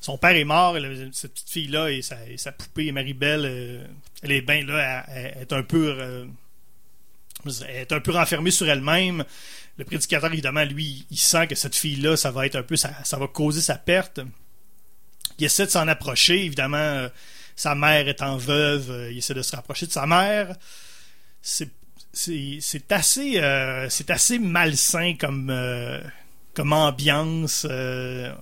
[0.00, 0.76] son père est mort.
[1.12, 3.86] cette petite fille-là et sa, poupée, Marie-Belle, euh,
[4.22, 5.96] elle est bien là, elle, est un peu.
[5.98, 6.26] euh,
[7.68, 9.24] est un peu renfermée sur elle-même.
[9.76, 12.92] Le prédicateur, évidemment, lui, il sent que cette fille-là, ça va être un peu, ça,
[13.04, 14.20] ça va causer sa perte.
[15.38, 16.76] Il essaie de s'en approcher, évidemment.
[16.76, 17.08] euh,
[17.56, 20.56] sa mère étant veuve, euh, il essaie de se rapprocher de sa mère.
[21.42, 21.70] C'est
[22.14, 26.00] c'est assez euh, c'est assez malsain comme euh,
[26.54, 27.66] comme ambiance.
[27.68, 28.32] euh,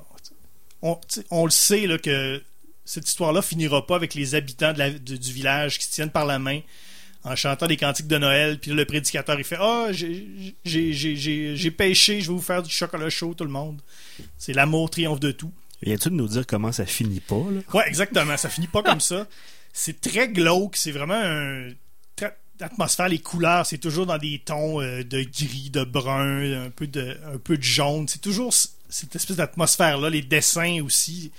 [0.83, 0.99] on,
[1.31, 2.43] on le sait là que
[2.85, 6.11] cette histoire-là finira pas avec les habitants de la- de- du village qui se tiennent
[6.11, 6.61] par la main
[7.25, 8.59] en chantant des cantiques de Noël.
[8.59, 10.27] Puis là, le prédicateur, il fait Ah, j'ai-
[10.65, 13.81] j'ai- pêché, je vais vous faire du chocolat chaud, tout le monde.
[14.39, 15.53] C'est l'amour triomphe de tout.
[15.83, 17.61] Viens-tu de nous dire comment ça finit pas, là?
[17.75, 18.37] Ouais, exactement.
[18.37, 19.27] Ça finit pas comme ça.
[19.73, 20.77] C'est très glauque.
[20.77, 21.69] C'est vraiment un.
[22.63, 26.87] L'atmosphère, les couleurs, c'est toujours dans des tons euh, de gris, de brun, un peu
[26.87, 28.07] de, un peu de jaune.
[28.07, 28.55] C'est toujours
[28.89, 30.09] cette espèce d'atmosphère-là.
[30.09, 31.33] Les dessins aussi.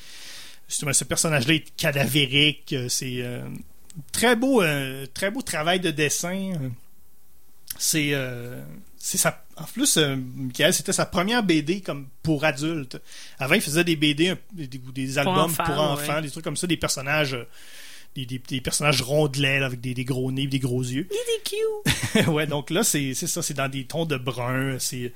[0.68, 2.74] Justement, ce personnage-là est cadavérique.
[2.74, 3.48] euh, C'est euh,
[4.12, 6.54] très beau, euh, très beau travail de dessin.
[7.78, 8.14] C'est,
[8.98, 13.02] c'est sa, en plus, Michael, c'était sa première BD comme pour adultes.
[13.40, 16.22] Avant, il faisait des BD, des, des albums enfants, pour enfants, ouais.
[16.22, 17.36] des trucs comme ça, des personnages,
[18.16, 21.08] des, des- des personnages rondelets là, avec des, des gros nez, et des gros yeux.
[21.12, 21.44] Il est
[22.24, 22.28] cute.
[22.34, 24.78] ouais, donc là, c'est c'est ça, c'est dans des tons de brun.
[24.80, 25.14] C'est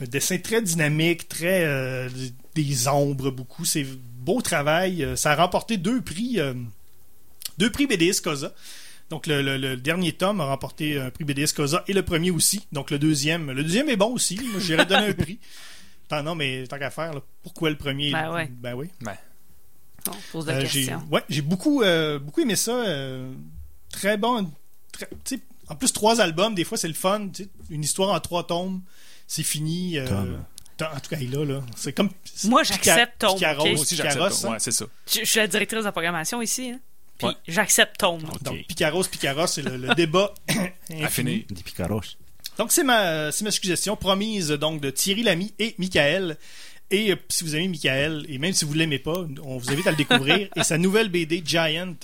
[0.00, 2.08] un dessin très dynamique, très euh,
[2.54, 3.64] des ombres beaucoup.
[3.64, 3.86] C'est
[4.18, 5.04] beau travail.
[5.04, 6.54] Euh, Ça a remporté deux prix, euh,
[7.58, 8.52] deux prix BDS Cosa.
[9.10, 12.30] Donc le, le- le dernier tome a remporté un prix BDS Cosa et le premier
[12.30, 12.66] aussi.
[12.72, 14.40] Donc le deuxième, le deuxième est bon aussi.
[14.52, 15.38] Moi, j'irais donner un prix.
[16.08, 18.10] Tant non, mais tant qu'à faire, là, pourquoi le premier?
[18.12, 18.48] Ben ouais.
[18.50, 18.88] Ben oui.
[20.08, 21.02] On pose la Euh, j'ai question.
[21.10, 22.72] ouais, j'ai beaucoup, euh, beaucoup aimé ça.
[22.72, 23.32] euh,
[23.92, 24.50] très bon.
[24.92, 27.28] très- tu sais, en plus, trois albums, des fois, c'est le fun.
[27.32, 28.80] tu sais, Une histoire en trois tomes,
[29.26, 29.98] c'est fini.
[29.98, 30.06] euh,
[30.80, 31.44] en tout cas, il est là.
[31.44, 31.62] là.
[31.76, 32.10] C'est comme.
[32.44, 33.38] Moi, j'accepte Tom?
[33.38, 34.14] Moi aussi, j'accepte.
[34.16, 34.52] Picaros, hein?
[34.52, 34.86] Ouais, c'est ça.
[35.12, 36.70] Je, je suis la directrice de la programmation ici.
[36.70, 36.80] hein?
[37.18, 37.34] Puis Ouais.
[37.46, 38.22] j'accepte Tom.
[38.42, 40.32] Donc, Picaros, Picaros, c'est le, le débat.
[41.02, 41.44] À finir.
[41.50, 42.00] Des picaros.
[42.58, 46.36] Donc, c'est ma, c'est ma suggestion promise donc de Thierry Lamy et Michael.
[46.90, 49.86] Et euh, si vous aimez Michael, et même si vous l'aimez pas, on vous invite
[49.86, 50.48] à le découvrir.
[50.56, 51.94] et sa nouvelle BD Giant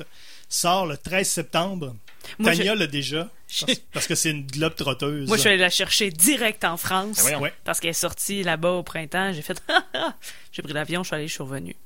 [0.49, 1.97] sort le 13 septembre.
[2.39, 3.29] Moi, Tania je- l'a déjà,
[3.61, 5.29] parce, parce que c'est une globe trotteuse.
[5.29, 7.17] Moi, je suis allée la chercher direct en France.
[7.17, 7.41] Ben voyons.
[7.41, 7.53] Ouais.
[7.65, 9.33] Parce qu'elle est sortie là-bas au printemps.
[9.33, 9.63] J'ai fait.
[10.53, 11.77] j'ai pris l'avion, je suis allée, je suis revenue.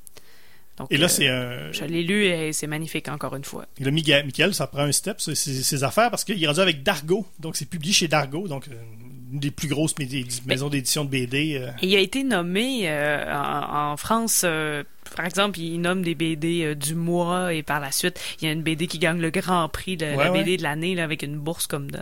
[0.79, 1.73] Donc, Et là, euh, c'est un.
[1.73, 3.67] Je l'ai lu et c'est magnifique encore une fois.
[3.79, 6.83] Et là, Michael, ça prend un step, ses, ses affaires, parce qu'il est rendu avec
[6.83, 7.27] Dargo.
[7.39, 8.75] Donc, c'est publié chez Dargo, donc euh,
[9.33, 9.95] des plus grosses
[10.47, 11.59] maisons d'édition de BD.
[11.61, 11.71] euh.
[11.83, 14.83] Il a été nommé euh, en, en France, euh,
[15.17, 18.53] par exemple, il nomme des BD du mois et par la suite, il y a
[18.53, 20.39] une BD qui gagne le grand prix de Ouais, la ouais.
[20.45, 21.99] BD de l'année avec une bourse comme de,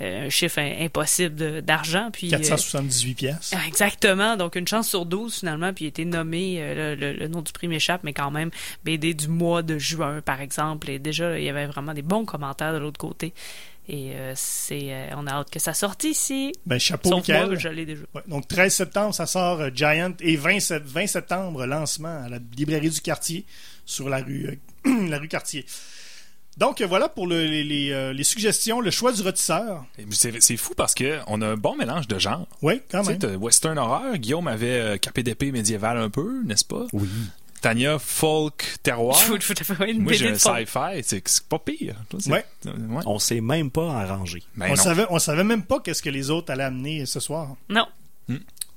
[0.00, 2.10] un chiffre im- impossible d'argent.
[2.12, 3.54] Puis euh, 478 pièces.
[3.56, 7.12] ah, Exactement, donc une chance sur 12 finalement, puis il a été nommé, le, le-
[7.14, 8.50] le nom du prix m'échappe, mais quand même,
[8.84, 12.24] BD du mois de juin par exemple, et déjà il y avait vraiment des bons
[12.26, 13.32] commentaires de l'autre côté,
[13.92, 17.46] et euh, c'est, euh, on a hâte que ça sorte ici, Ben, chapeau, sauf Michael.
[17.46, 18.02] moi, je l'ai déjà.
[18.14, 22.28] Ouais, donc 13 septembre, ça sort euh, Giant et 20, sept- 20 septembre, lancement à
[22.28, 23.44] la librairie du quartier
[23.84, 25.66] sur la rue, euh, la rue Cartier.
[26.58, 29.84] Donc voilà pour le- les, les, euh, les suggestions, le choix du rôtisseur.
[30.10, 32.46] C'est c'est fou parce que on a un bon mélange de genres.
[32.60, 33.36] Oui, quand Tu sais, même.
[33.42, 34.16] western horror.
[34.16, 36.86] Guillaume avait euh, capé d'épée médiévale un peu, n'est-ce pas?
[36.92, 37.08] Oui.
[37.62, 39.18] Tania, folk, terroir.
[39.28, 41.02] Moi, j'ai un sci-fi.
[41.26, 41.94] C'est pas pire.
[42.10, 42.44] Toi, c'est- Ouais.
[42.66, 43.02] ouais.
[43.06, 44.42] On s'est même pas arrangé.
[44.56, 44.76] Ben on non.
[44.76, 47.54] savait, on savait même pas qu'est-ce que les autres allaient amener ce soir.
[47.68, 47.86] Non.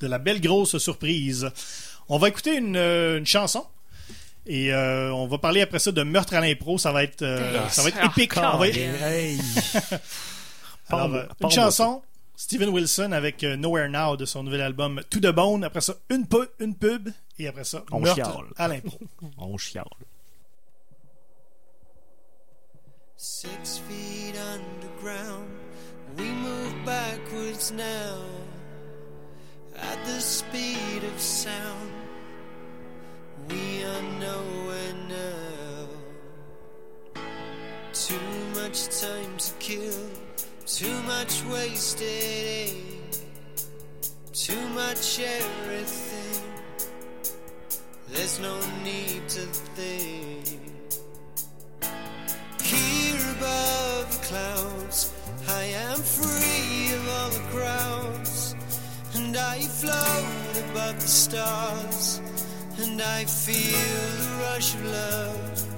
[0.01, 1.49] de la belle grosse surprise.
[2.09, 3.65] On va écouter une, euh, une chanson.
[4.45, 6.77] Et euh, on va parler après ça de meurtre à l'impro.
[6.77, 8.33] Ça va être, euh, Ah, ça va être épique.
[8.33, 8.51] Colin.
[8.53, 9.39] On va- Hey!
[10.89, 12.01] Alors, euh, une chanson,
[12.37, 15.63] Steven Wilson avec euh, Nowhere Now de son nouvel album To the Bone.
[15.63, 17.09] Après ça, une, pu- une pub.
[17.39, 18.45] Et après ça, On meurtre chiale.
[18.57, 18.97] à l'impro.
[19.37, 19.85] On chiale.
[23.17, 25.47] Six feet underground,
[26.17, 28.17] we move backwards now
[29.77, 31.91] at the speed of sound.
[33.49, 35.87] We are nowhere now.
[37.93, 38.19] Too
[38.53, 40.09] much time to kill,
[40.65, 42.95] too much wasted
[44.45, 46.43] too much everything.
[48.09, 50.59] There's no need to think.
[52.61, 55.13] Here above the clouds,
[55.47, 58.55] I am free of all the crowds,
[59.15, 62.21] and I float above the stars,
[62.77, 65.74] and I feel the rush of love.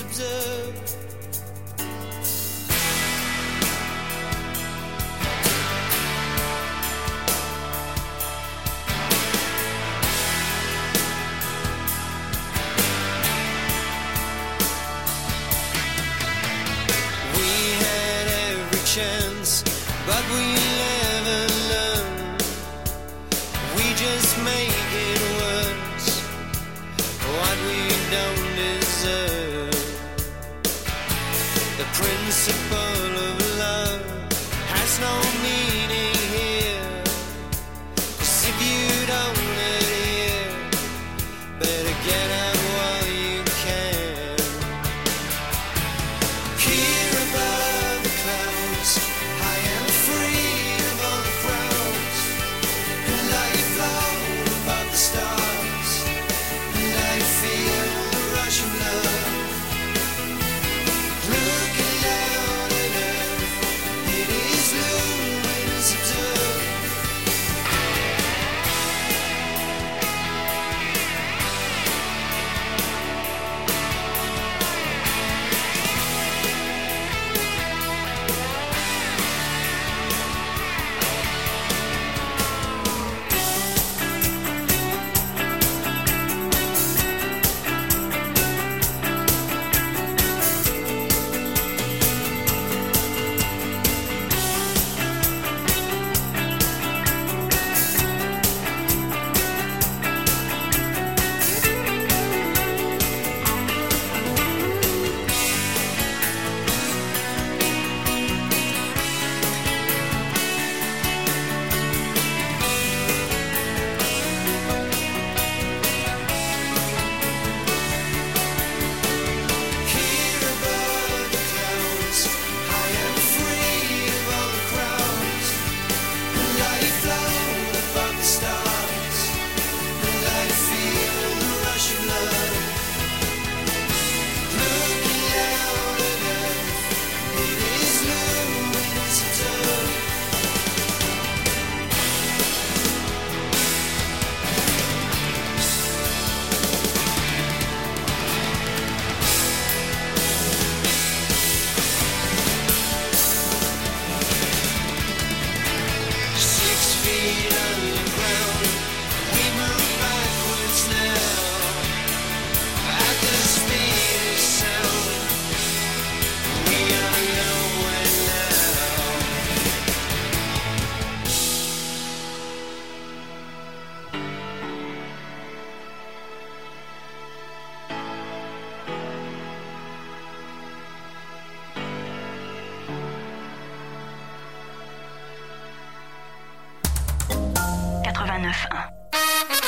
[0.00, 0.91] observed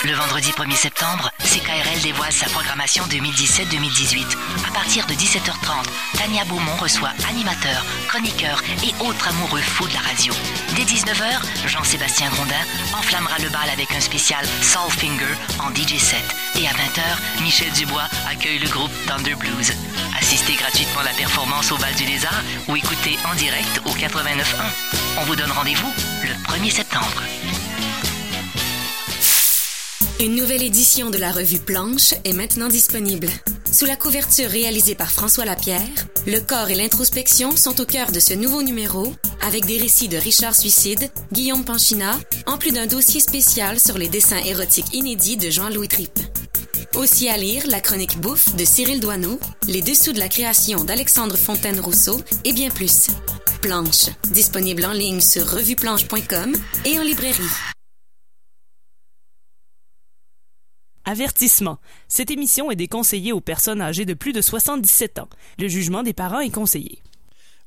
[0.05, 4.37] Le vendredi 1er septembre, CKRL dévoile sa programmation 2017-2018.
[4.69, 5.87] À partir de 17h30,
[6.19, 10.35] Tania Beaumont reçoit animateurs, chroniqueurs et autres amoureux fous de la radio.
[10.77, 12.65] Dès 19h, Jean-Sébastien Grondin
[12.99, 16.37] enflammera le bal avec un spécial Soulfinger en DJ set.
[16.57, 19.73] Et à 20h, Michel Dubois accueille le groupe Thunder Blues.
[20.19, 24.45] Assistez gratuitement à la performance au Val du Lézard ou écoutez en direct au 89.1.
[25.21, 25.93] On vous donne rendez-vous
[26.25, 27.23] le 1er septembre.
[30.21, 33.29] Une nouvelle édition de la revue Planche est maintenant disponible.
[33.73, 35.81] Sous la couverture réalisée par François Lapierre,
[36.29, 40.17] le corps et l'introspection sont au cœur de ce nouveau numéro, avec des récits de
[40.17, 45.51] Richard Suicide, Guillaume Panchina, en plus d'un dossier spécial sur les dessins érotiques inédits de
[45.51, 46.21] Jean-Louis Trippe.
[46.95, 51.37] Aussi à lire la chronique bouffe de Cyril Doineau, les dessous de la création d'Alexandre
[51.37, 53.09] Fontaine-Rousseau et bien plus.
[53.61, 57.74] Planche, disponible en ligne sur revuplanche.com et en librairie.
[61.05, 61.79] Avertissement.
[62.09, 65.29] Cette émission est déconseillée aux personnes âgées de plus de 77 ans.
[65.59, 66.99] Le jugement des parents est conseillé.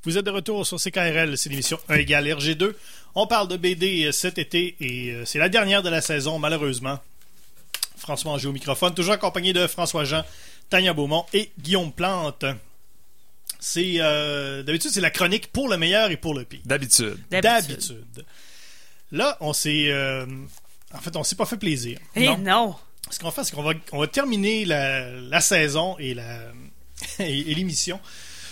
[0.03, 2.73] Vous êtes de retour sur CKRL, c'est l'émission 1 égale RG2.
[3.15, 6.99] On parle de BD cet été et euh, c'est la dernière de la saison, malheureusement.
[7.97, 10.23] François Angers au microphone, toujours accompagné de François Jean,
[10.69, 12.45] Tania Beaumont et Guillaume Plante.
[13.59, 16.61] C'est euh, d'habitude c'est la chronique pour le meilleur et pour le pire.
[16.65, 17.17] D'habitude.
[17.31, 18.25] D'habitude.
[19.11, 20.25] Là, on s'est euh,
[20.93, 21.99] en fait, on s'est pas fait plaisir.
[22.15, 22.75] Eh non.
[23.09, 26.39] Ce qu'on va faire, c'est qu'on va, on va terminer la, la saison et la
[27.19, 27.99] et, et l'émission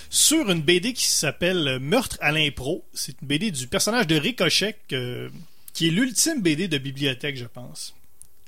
[0.09, 2.85] sur une BD qui s'appelle Meurtre à l'impro.
[2.93, 7.93] C'est une BD du personnage de Ricochet qui est l'ultime BD de bibliothèque, je pense.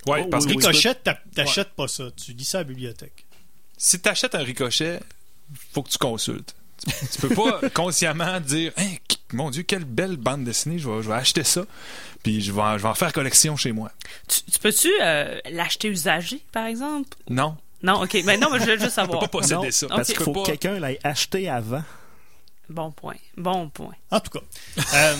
[0.06, 0.66] Ouais, Oh, parce oui, que oui.
[0.68, 2.06] Ricochet, t'a- t'achètes pas ça.
[2.16, 3.26] Tu lis ça à la bibliothèque.
[3.76, 5.00] si t'achètes un ricochet,
[5.74, 6.56] faut que tu consultes.
[7.12, 8.72] Tu, peux pas consciemment dire
[9.34, 11.66] Mon Dieu, quelle belle bande dessinée, je vais, je vais acheter ça,
[12.24, 13.92] puis je vais, en- je vais en faire collection chez moi.
[14.28, 17.18] Tu, tu peux-tu euh, l'acheter usagé, par exemple?
[17.30, 18.18] Non, Non, ok.
[18.26, 19.20] Mais non, mais je veux juste tu peux savoir.
[19.22, 19.88] pas posséder Non, ça.
[19.88, 21.84] Parce qu'il faut pas- que quelqu'un l'ait acheté avant.
[22.70, 23.16] Bon point.
[23.38, 23.94] Bon point.
[24.12, 24.46] En tout cas.
[24.94, 25.16] Euh,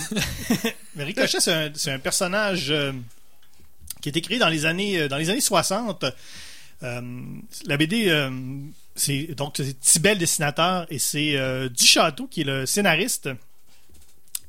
[0.96, 2.92] mais Ricochet, c'est un, c'est un personnage euh,
[4.02, 6.06] qui a été créé dans les années, euh, dans les années 60.
[6.84, 7.02] Euh,
[7.66, 8.30] la BD, euh,
[8.96, 13.30] c'est donc c'est Tibet le dessinateur et c'est euh, Duchâteau qui est le scénariste.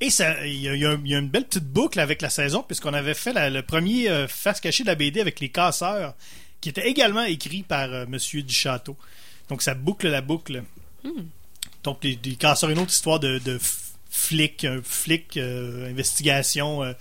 [0.00, 2.94] Et ça, il y, a, il y une belle petite boucle avec la saison, puisqu'on
[2.94, 6.14] avait fait la- le premier euh, face cachée de la BD avec les casseurs,
[6.61, 8.96] qui était également écrit par euh, Monsieur Duchâteau.
[9.48, 10.62] Donc ça boucle la boucle.
[11.82, 13.40] Donc les, les casseurs, une autre histoire de,
[14.11, 16.92] flic, un flic, euh, investigation euh,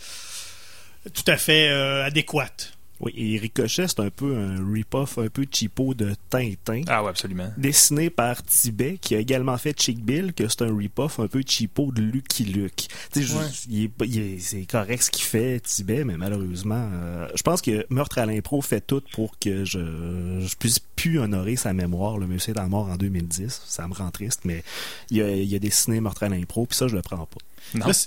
[1.13, 2.73] tout à fait adéquate.
[2.99, 6.81] Oui, et Ricochet, c'est un peu un rip-off, un peu cheapo de Tintin.
[6.88, 7.51] Ah ouais, absolument.
[7.57, 11.43] Dessiné par Tibet, qui a également fait Chick Bill, que c'est un rip-off un peu
[11.45, 12.88] cheapo de Lucky Luke.
[13.13, 13.43] Tu sais, Ouais.
[13.69, 17.43] il est pas- il est- c'est correct ce qu'il fait, Tibet, mais malheureusement, euh, je
[17.43, 21.73] pense que Meurtre à l'impro fait tout pour que je, je puisse plus honorer sa
[21.73, 22.17] mémoire.
[22.17, 24.63] Le monsieur est mort en 2010, ça me rend triste, mais
[25.12, 27.38] il a, il a dessiné Meurtre à l'impro, puis ça, je le prends pas.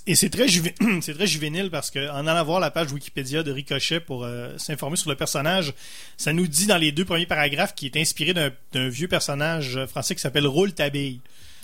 [0.07, 4.25] Et c'est très, juvénile parce que en allant voir la page Wikipédia de Ricochet pour
[4.25, 5.75] euh, s'informer sur le personnage,
[6.17, 9.77] ça nous dit dans les deux premiers paragraphes qu'il est inspiré d'un d'un vieux personnage
[9.77, 11.21] euh, français qui s'appelle Roule Tabille.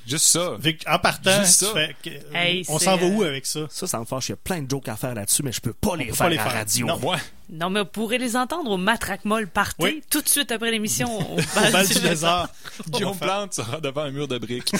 [0.06, 0.56] Juste ça.
[0.86, 1.72] En partant, Juste tu ça.
[1.74, 3.60] fais que- euh, Hey, on s'en va euh, où avec ça?
[3.70, 4.28] Ça, ça me fâche.
[4.28, 6.14] Il y a plein de jokes à faire là-dessus, mais je peux pas les peut
[6.14, 6.58] faire pas les à la faire.
[6.60, 6.86] radio.
[6.86, 6.98] Non.
[6.98, 7.16] Ouais.
[7.50, 10.02] Non, mais on pourrait les entendre au Matraque Molle Party, Oui.
[10.10, 11.08] tout de suite après l'émission.
[11.34, 11.36] Au
[11.72, 12.48] bal du lézard.
[12.88, 14.72] Guillaume Plante sera devant un mur de briques.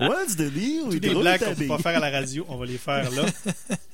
[0.00, 0.82] What's the deal?
[0.84, 3.22] Tous les blagues qu'on peut pas faire à la radio, on va les faire là.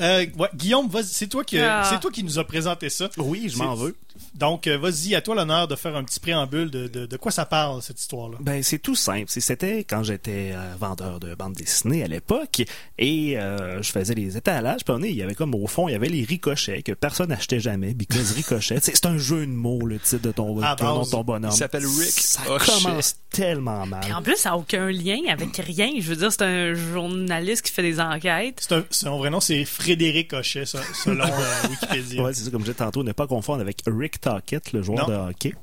[0.00, 1.86] Euh, ouais, Guillaume, vas-y, c'est toi qui Ah.
[1.90, 3.08] c'est toi qui nous a présenté ça.
[3.18, 3.96] Oui, je m'en veux.
[4.34, 7.30] Donc euh, vas-y, à toi l'honneur de faire un petit préambule de, de, de quoi
[7.32, 8.36] ça parle cette histoire là.
[8.40, 9.26] Ben c'est tout simple.
[9.28, 12.62] C'était quand j'étais euh, vendeur de bande dessinée à l'époque
[12.98, 14.84] et euh, je faisais les étalages.
[14.84, 16.92] Puis on est- il y avait comme au fond il y avait les ricochets que
[16.92, 18.78] personne n'achetait jamais because ricochet.
[18.82, 21.50] C'est c'est un jeu de mots le titre de ton, À ton bonhomme.
[21.52, 24.00] Il s'appelle Rick Ça commence tellement mal.
[24.00, 25.90] Puis en plus, ça n'a aucun lien avec rien.
[25.98, 28.58] Je veux dire, c'est un journaliste qui fait des enquêtes.
[28.68, 29.89] C'est un- son vrai nom c'est Frédéric
[30.32, 32.22] Hochet ça, selon euh, Wikipédia.
[32.22, 35.08] Ouais, c'est ça, comme je disais tantôt, ne pas confondre avec Rick Tockett, le joueur
[35.08, 35.14] Non.
[35.26, 35.54] de hockey.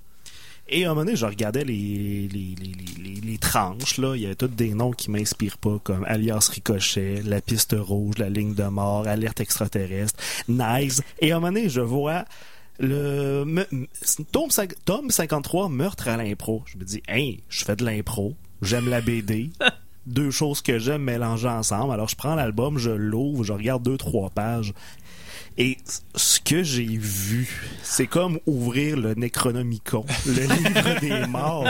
[0.69, 4.15] Et à un moment donné, je regardais les, les, les, les, tranches, là.
[4.15, 8.17] Il y avait tous des noms qui m'inspirent pas, comme Alias Ricochet, La Piste Rouge,
[8.17, 11.01] La Ligne de Mort, Alerte Extraterrestre, Nice.
[11.19, 12.25] Et à un moment donné, je vois
[12.80, 13.65] le me-
[14.34, 16.63] tome, cinq- tome 53, Meurtre à l'impro.
[16.65, 19.49] Je me dis, hey, je fais de l'impro, j'aime la BD.
[20.08, 21.93] Deux choses que j'aime mélangées ensemble.
[21.93, 24.74] Alors, je prends l'album, je l'ouvre, je regarde deux, trois pages.
[25.60, 25.78] Et
[26.16, 27.49] ce que j'ai vu,
[27.82, 31.68] c'est comme ouvrir le Necronomicon, le livre des morts.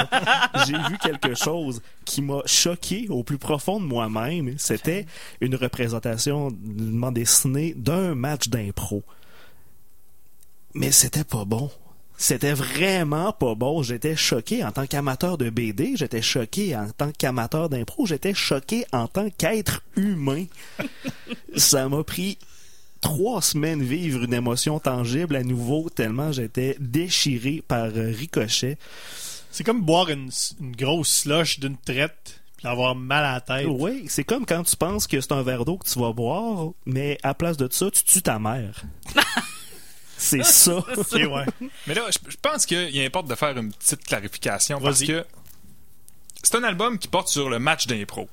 [0.67, 4.55] J'ai vu quelque chose qui m'a choqué au plus profond de moi-même.
[4.57, 5.05] C'était
[5.39, 9.03] une représentation d'une bande dessinée d'un match d'impro.
[10.73, 11.71] mais c'était pas bon.
[12.17, 13.83] C'était vraiment pas bon.
[13.83, 18.85] J'étais choqué en tant qu'amateur de BD, j'étais choqué en tant qu'amateur d'impro, j'étais choqué
[18.91, 20.45] en tant qu'être humain.
[21.55, 22.39] Ça m'a pris
[23.01, 28.77] trois semaines vivre une émotion tangible à nouveau tellement j'étais déchiré par euh, Ricochet.
[29.51, 33.67] C'est comme boire une, une grosse slush d'une traite puis avoir mal à la tête.
[33.69, 36.71] Oui, c'est comme quand tu penses que c'est un verre d'eau que tu vas boire,
[36.87, 38.83] mais à place de ça, tu tues ta mère.
[40.17, 40.83] c'est ça.
[41.13, 41.45] Ouais.
[41.87, 45.25] Mais là, je, je pense qu'il importe de faire une petite clarification parce que
[46.43, 48.29] c'est un album qui porte sur le match d'impro.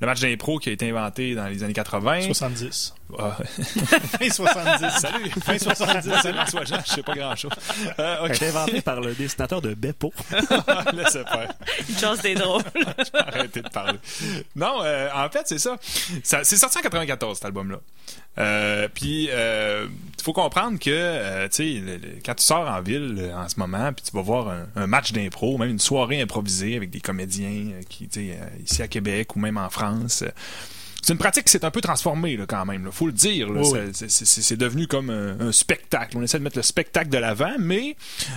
[0.00, 2.22] Le match d'impro qui a été inventé dans les années 80.
[2.22, 2.94] 70.
[3.18, 3.36] Ah,
[4.18, 4.90] Fin 70.
[4.98, 5.30] salut!
[5.42, 6.10] Fin 70.
[6.22, 7.52] Salut François Jean, je sais pas grand chose.
[7.98, 10.12] Euh, inventé par le dessinateur de Beppo.
[10.94, 11.52] laissez faire.
[11.88, 12.62] Une chance t'es drôle.
[12.74, 13.98] Je vais arrêter de parler.
[14.56, 15.76] Non, euh, en fait, c'est ça.
[16.22, 17.76] ça c'est sorti en 94, cet album-là.
[18.38, 22.80] Euh, puis, il faut comprendre que, euh, tu sais, le- le- quand tu sors en
[22.80, 25.78] ville euh, en ce moment, puis tu vas voir un, un match d'impro, même une
[25.78, 29.53] soirée improvisée avec des comédiens euh, qui, tu sais, euh, ici à Québec ou même
[29.58, 30.24] en France.
[31.02, 32.84] c'est une pratique qui s'est un peu transformée là, quand même.
[32.86, 32.90] Là.
[32.90, 33.50] Faut le dire.
[33.50, 36.16] Oui, C'est- devenu comme un, un spectacle.
[36.16, 37.96] On essaie de mettre le spectacle de l'avant, mais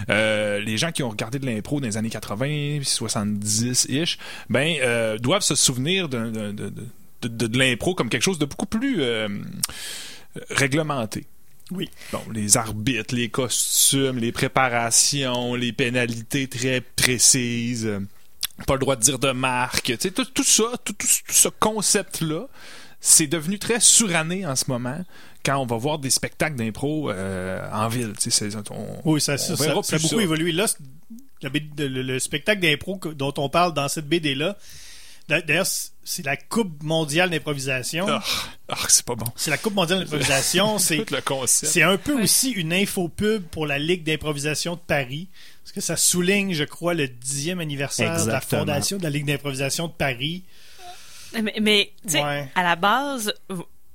[0.10, 4.18] euh, les gens qui ont regardé de l'impro dans les années 80, 70-ish,
[4.50, 6.74] ben euh, doivent se souvenir de, de, de,
[7.22, 9.28] de- de l'impro comme quelque chose de beaucoup plus euh,
[10.50, 11.26] réglementé.
[11.72, 11.90] Oui.
[12.14, 17.90] Bon, les arbitres, les costumes, les préparations, les pénalités très précises,
[18.66, 21.34] pas le droit de dire de marque, tu sais, tout, tout ça, tout, tout- tout
[21.34, 22.48] ce concept-là,
[23.00, 25.00] c'est devenu très suranné en ce moment
[25.46, 28.14] quand on va voir des spectacles d'impro euh, en ville.
[28.20, 30.22] tu sais, c'est- on- Oui, ça, on ça, verra ça- ça a beaucoup ça.
[30.24, 30.52] évolué.
[30.52, 30.78] Là, c'est-
[31.42, 34.58] la BD le, le spectacle d'impro dont on parle dans cette BD-là,
[35.30, 35.68] d'a- d'ailleurs,
[36.04, 38.08] c'est- la Coupe mondiale d'improvisation.
[38.10, 38.24] Ah,
[38.70, 39.28] ah, c'est pas bon.
[39.36, 40.78] C'est la Coupe mondiale d'improvisation.
[40.80, 41.72] c'est Tout le concept.
[41.72, 42.24] c'est un peu Ouais.
[42.24, 45.28] aussi une infopub pour la Ligue d'improvisation de Paris.
[45.68, 49.26] Parce que ça souligne, je crois, le dixième anniversaire de la fondation de la Ligue
[49.26, 50.44] d'improvisation de Paris.
[51.34, 52.50] Mais, mais, tu sais, Ouais.
[52.56, 53.34] à la base,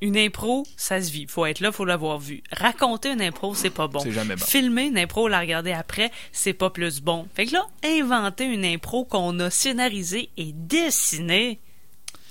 [0.03, 1.27] une impro, ça se vit.
[1.27, 2.43] Faut être là, faut l'avoir vu.
[2.53, 4.01] Raconter une impro, c'est pas bon.
[4.01, 4.45] C'est jamais bon.
[4.45, 7.27] Filmer une impro, la regarder après, c'est pas plus bon.
[7.35, 11.59] Fait que là, inventer une impro qu'on a scénarisée et dessinée,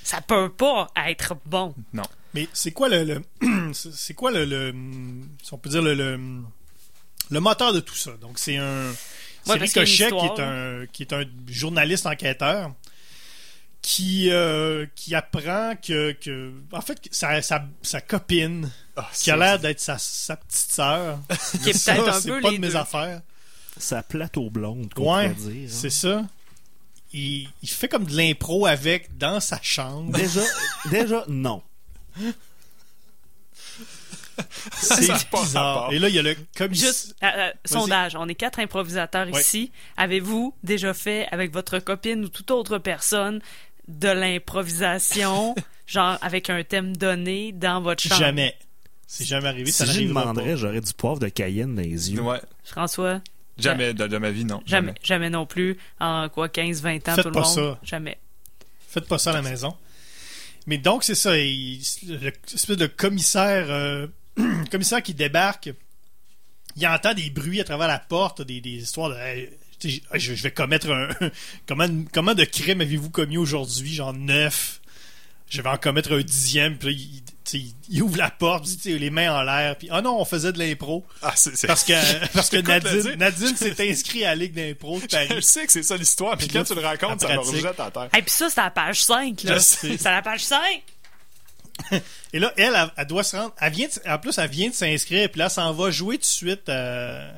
[0.03, 1.73] ça peut pas être bon.
[1.93, 2.03] Non.
[2.35, 3.23] Mais c'est quoi le, le-
[3.73, 4.75] c'est c'est quoi le, le-
[5.41, 6.19] si on peut dire le, le,
[7.31, 8.11] le moteur de tout ça?
[8.21, 8.91] Donc c'est un
[9.43, 12.73] c'est Ricochet qui est un qui est un journaliste enquêteur
[13.81, 19.37] qui euh, qui apprend que, que en fait sa, sa, sa copine Ah, qui a
[19.37, 21.19] l'air d'être sa, sa petite sœur
[21.63, 22.75] Qui est peut-être un c'est peu pas les de mes deux.
[22.75, 23.21] affaires
[23.77, 25.35] Sa plateau blonde, qu'on ouais hein.
[25.67, 26.23] c'est ça
[27.13, 30.41] il, il fait comme de l'impro avec dans sa chambre Déjà,
[30.91, 31.61] déjà, non.
[34.73, 38.27] C'est Ça bizarre et là il y a le commissaire Juste, euh, euh, sondage, on
[38.27, 39.41] est quatre improvisateurs Ouais.
[39.41, 39.71] ici.
[39.97, 43.41] Avez-vous déjà fait avec votre copine ou toute autre personne
[43.87, 45.55] de l'improvisation,
[45.87, 48.19] genre avec un thème donné dans votre chambre?
[48.19, 48.55] Jamais.
[49.07, 49.71] C'est jamais arrivé.
[49.71, 52.21] ça Si je n'arrivera demanderais, j'aurais du poivre de Cayenne dans les yeux.
[52.21, 52.39] Ouais.
[52.63, 53.21] François?
[53.57, 54.61] Jamais de, de ma vie, non.
[54.65, 54.93] Jamais.
[55.03, 55.77] Jamais non plus.
[55.99, 57.55] En quoi, 15, 20 ans, Faites tout le pas monde?
[57.55, 57.79] ça.
[57.83, 58.17] Jamais.
[58.87, 59.75] Faites pas ça à la maison.
[60.65, 61.37] Mais donc, c'est ça.
[61.37, 64.07] il- le espèce de commissaire, euh,
[64.71, 65.69] commissaire qui débarque,
[66.75, 69.15] il entend des bruits à travers la porte, des, des histoires de.
[69.15, 69.49] hey,
[69.83, 69.99] je,
[70.35, 71.09] je vais commettre un.
[71.67, 74.79] comment, comment de crimes avez-vous commis aujourd'hui Genre neuf?
[75.49, 76.77] Je vais en commettre un dixième.
[76.77, 76.93] Puis là,
[77.53, 79.75] il, il ouvre la porte, puis, sais, les mains en l'air.
[79.77, 81.05] Puis, ah non, on faisait de l'impro.
[81.21, 81.93] Ah, c'est, c'est- Parce que,
[82.33, 83.15] parce que Nadine?
[83.15, 86.47] Nadine s'est inscrit à la Ligue d'impro de Je sais que c'est ça l'histoire, puis
[86.47, 88.09] quand tu le racontes, ça me rejette à terre.
[88.17, 89.55] Et puis ça, c'est à la page 5, là.
[89.55, 89.97] Je sais.
[89.97, 90.59] C'est à la page 5!
[92.33, 93.53] Et là, elle, elle, elle doit se rendre.
[93.59, 96.15] Elle vient de- en plus, elle vient de s'inscrire, puis là, elle s'en va jouer
[96.15, 96.69] tout de suite.
[96.69, 97.31] euh,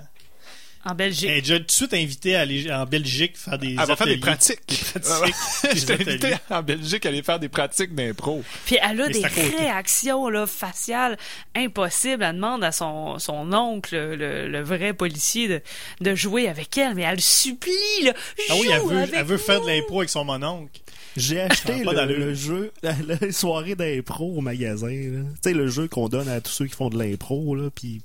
[0.86, 1.30] En Belgique.
[1.30, 3.70] elle est déjà tout de suite invitée à aller en Belgique faire des.
[3.70, 4.60] Elle va faire des pratiques.
[4.66, 5.32] pratiques,
[5.72, 6.36] des Je t'ai invité ateliers.
[6.50, 8.44] en Belgique à aller faire des pratiques d'impro.
[8.66, 9.26] Puis elle a Mais des
[9.58, 11.18] réactions là, faciales
[11.56, 12.24] impossibles.
[12.24, 15.62] Elle demande à son, son oncle, le, le vrai policier, de,
[16.02, 17.72] de jouer avec elle, mais elle supplie.
[18.04, 18.14] Là,
[18.50, 20.82] Ah oui, elle veut, avec elle veut faire de l'impro avec son mononcle.
[21.16, 24.88] J'ai acheté le, jeu, la, la soirée d'impro au magasin.
[24.90, 28.02] Tu sais, le jeu qu'on donne à tous ceux qui font de l'impro, là, puis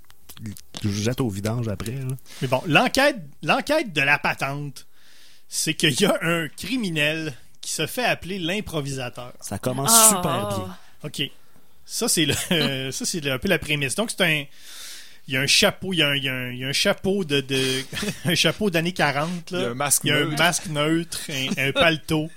[0.84, 1.93] je jette au vidange après.
[1.93, 2.16] là.
[2.43, 4.86] Mais bon, l'enquête, l'enquête de la patente,
[5.49, 9.32] c'est qu'il y a un criminel qui se fait appeler l'improvisateur.
[9.41, 10.76] Ça commence Ah, super bien.
[11.05, 11.30] OK.
[11.84, 13.95] Ça, c'est le, ça, c'est un peu la prémisse.
[13.95, 14.45] Donc, c'est un.
[15.26, 16.64] Il y a un chapeau, il y a un, il y a un, il y
[16.64, 17.82] a un chapeau de, de
[18.24, 19.51] un chapeau d'années 40.
[19.51, 19.59] Là.
[19.59, 20.36] Il y a un masque Il y a un neutre.
[20.39, 22.30] masque neutre, un, un paletot.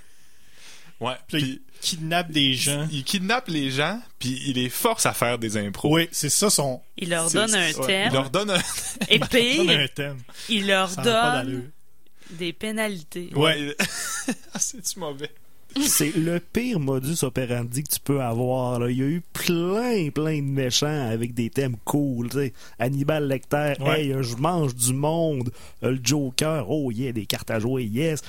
[1.00, 1.14] Ouais.
[1.28, 2.88] Puis kidnappe des gens.
[2.92, 5.96] il kidnappe les gens, puis il les force à faire des impros.
[5.96, 6.82] Oui, c'est ça son.
[6.98, 7.86] Il leur donne un ouais.
[7.88, 8.08] thème.
[8.10, 8.62] Il leur donne un.
[9.10, 10.20] Et puis, un thème.
[10.48, 11.60] il leur Ça n'a pas d'allure.
[11.60, 11.72] donne
[12.32, 13.30] des pénalités.
[13.36, 13.76] Ouais.
[14.54, 15.32] Ah, C'est-tu mauvais?
[15.80, 18.80] C'est le pire modus operandi que tu peux avoir.
[18.80, 18.90] Là.
[18.90, 22.30] Il y a eu plein, plein de méchants avec des thèmes cool.
[22.30, 22.54] tu sais.
[22.80, 24.02] Hannibal Lecter, Ouais.
[24.06, 25.50] hey, euh, je mange du monde.
[25.84, 28.22] Euh, Le Joker, oh yeah, des cartes à jouer, yes.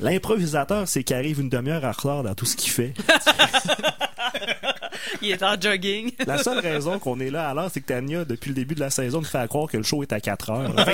[0.00, 2.94] L'improvisateur, c'est qu'il arrive une demi-heure en retard dans tout ce qu'il fait.
[5.22, 6.12] Il est en jogging.
[6.26, 8.90] La seule raison qu'on est là alors, c'est que Tania, depuis le début de la
[8.90, 10.74] saison, nous fait croire que le show est à 4 heures.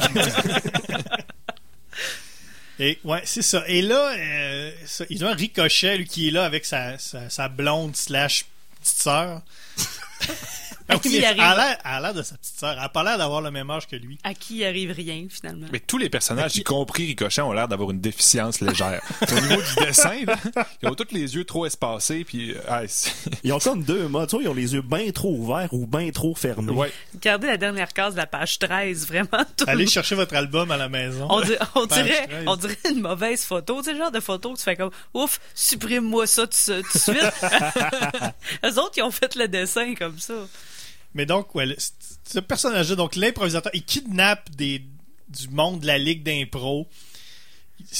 [2.78, 3.64] Et ouais, c'est ça.
[3.68, 7.30] Et là, euh, ça, ils ont un ricochet, lui, qui est là avec sa, sa,
[7.30, 8.44] sa blonde slash
[8.82, 9.42] petite sœur.
[10.88, 11.40] Ah qui il arrive?
[11.42, 12.72] a l'air- elle a l'air de sa petite sœur.
[12.72, 14.18] Elle a pas l'air d'avoir le même âge que lui.
[14.24, 15.66] À qui il arrive rien, finalement?
[15.72, 19.00] Mais tous les personnages, y compris Ricochet, ont l'air d'avoir une déficience légère.
[19.32, 20.36] Au niveau du dessin, là,
[20.82, 23.12] ils ont tous les yeux trop espacés, puis euh, ah, c'est-
[23.44, 24.30] Ils ont comme deux modes.
[24.40, 26.72] Ils ont les yeux bien trop ouverts ou bien trop fermés.
[26.72, 26.92] ouais.
[27.14, 29.44] Regardez la dernière case de la page 13, vraiment.
[29.56, 31.26] Tout Allez chercher votre album à la maison.
[31.30, 32.44] on, di- on Page dirait, 13.
[32.46, 33.78] on dirait une mauvaise photo.
[33.78, 36.82] Tu sais, le genre de photo que tu fais comme, ouf, supprime-moi ça tout, tout
[36.82, 37.32] de suite.
[38.64, 40.34] Eux autres, ils ont fait le dessin comme ça.
[41.16, 41.76] Mais donc, ouais, le-
[42.24, 44.82] ce personnage-là, donc l'improvisateur, il kidnappe des,
[45.28, 46.86] du monde de la ligue d'impro.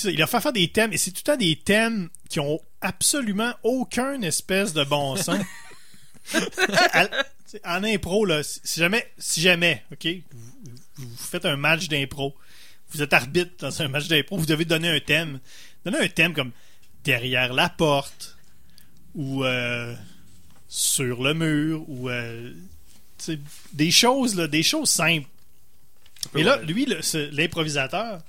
[0.04, 2.60] Il leur fait faire des thèmes, et c'est tout le temps des thèmes qui ont
[2.80, 5.40] absolument aucun espèce de bon sens.
[7.64, 12.34] En impro, là, si si jamais, si jamais, OK, vous, vous faites un match d'impro,
[12.90, 15.38] vous êtes arbitre dans un match d'impro, vous devez donner un thème.
[15.84, 16.50] Donnez un thème comme
[17.04, 18.36] derrière la porte,
[19.14, 19.94] ou euh,
[20.68, 22.52] sur le mur, ou euh,
[23.18, 23.38] t'sais,
[23.72, 25.28] des choses, là, des choses simples.
[26.34, 26.86] Et là, lui,
[27.32, 28.20] l'improvisateur,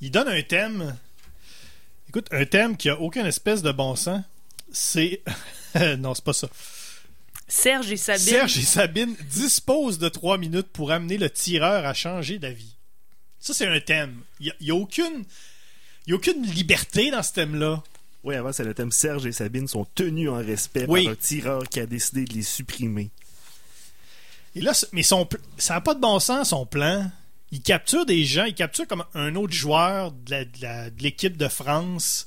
[0.00, 0.96] il donne un thème.
[2.08, 4.22] Écoute, un thème qui a aucune espèce de bon sens.
[4.72, 5.22] C'est.
[5.98, 6.48] non, c'est pas ça.
[7.46, 8.26] Serge et Sabine.
[8.26, 12.74] Serge et Sabine disposent de trois minutes pour amener le tireur à changer d'avis.
[13.40, 14.20] Ça, c'est un thème.
[14.40, 15.24] Il n'y a, aucune.
[16.06, 17.82] Il y a aucune liberté dans ce thème-là.
[18.24, 21.04] Oui, avant, c'est le thème Serge et Sabine sont tenus en respect Oui.
[21.04, 23.10] par un tireur qui a décidé de les supprimer.
[24.58, 27.10] Et là, mais son, ça n'a pas de bon sens, son plan.
[27.50, 30.46] Il capture des gens, il capture comme un autre joueur de
[31.02, 32.26] l'équipe de, France.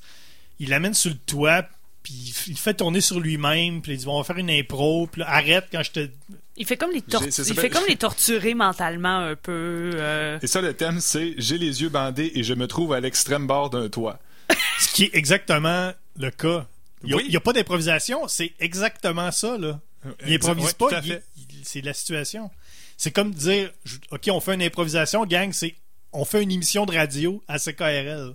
[0.59, 1.63] Il l'amène sur le toit,
[2.03, 4.49] puis il il le fait tourner sur lui-même, puis il dit On va faire une
[4.49, 6.09] impro, puis là, arrête quand je te.
[6.57, 9.91] Il fait comme les, tor- il fait comme les torturer mentalement un peu.
[9.95, 12.99] euh, Et ça, le thème, c'est J'ai les yeux bandés et je me trouve à
[12.99, 14.19] l'extrême bord d'un toit.
[14.79, 16.65] Ce qui est exactement le cas.
[17.03, 17.39] Il n'y a, Oui.
[17.43, 19.79] pas d'improvisation, c'est exactement ça, là.
[20.25, 21.23] Il Exact- improvise ouais, pas, tout à il- fait.
[21.30, 21.30] il-
[21.63, 22.49] c'est la situation.
[22.97, 25.75] C'est comme dire je- OK, on fait une improvisation, gang, c'est
[26.13, 28.33] on fait une émission de radio à CKRL.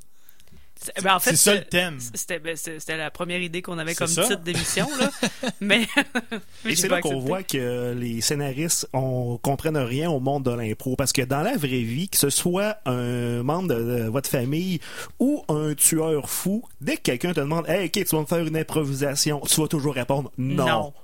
[0.80, 1.98] c'est- ben, en fait, ça le thème.
[2.14, 4.24] C'était ben, c'est- c'était la première idée qu'on avait comme ça.
[4.24, 5.10] titre d'émission, là.
[5.60, 5.86] Mais.
[6.64, 10.50] mais Et c'est là qu'on voit que les scénaristes on comprennent rien au monde de
[10.50, 10.94] l'impro.
[10.96, 14.80] Parce que dans la vraie vie, que ce soit un membre de, de votre famille
[15.18, 18.46] ou un tueur fou, dès que quelqu'un te demande Hey, ok, tu vas me faire
[18.46, 20.66] une improvisation, tu vas toujours répondre non.
[20.66, 20.94] Non.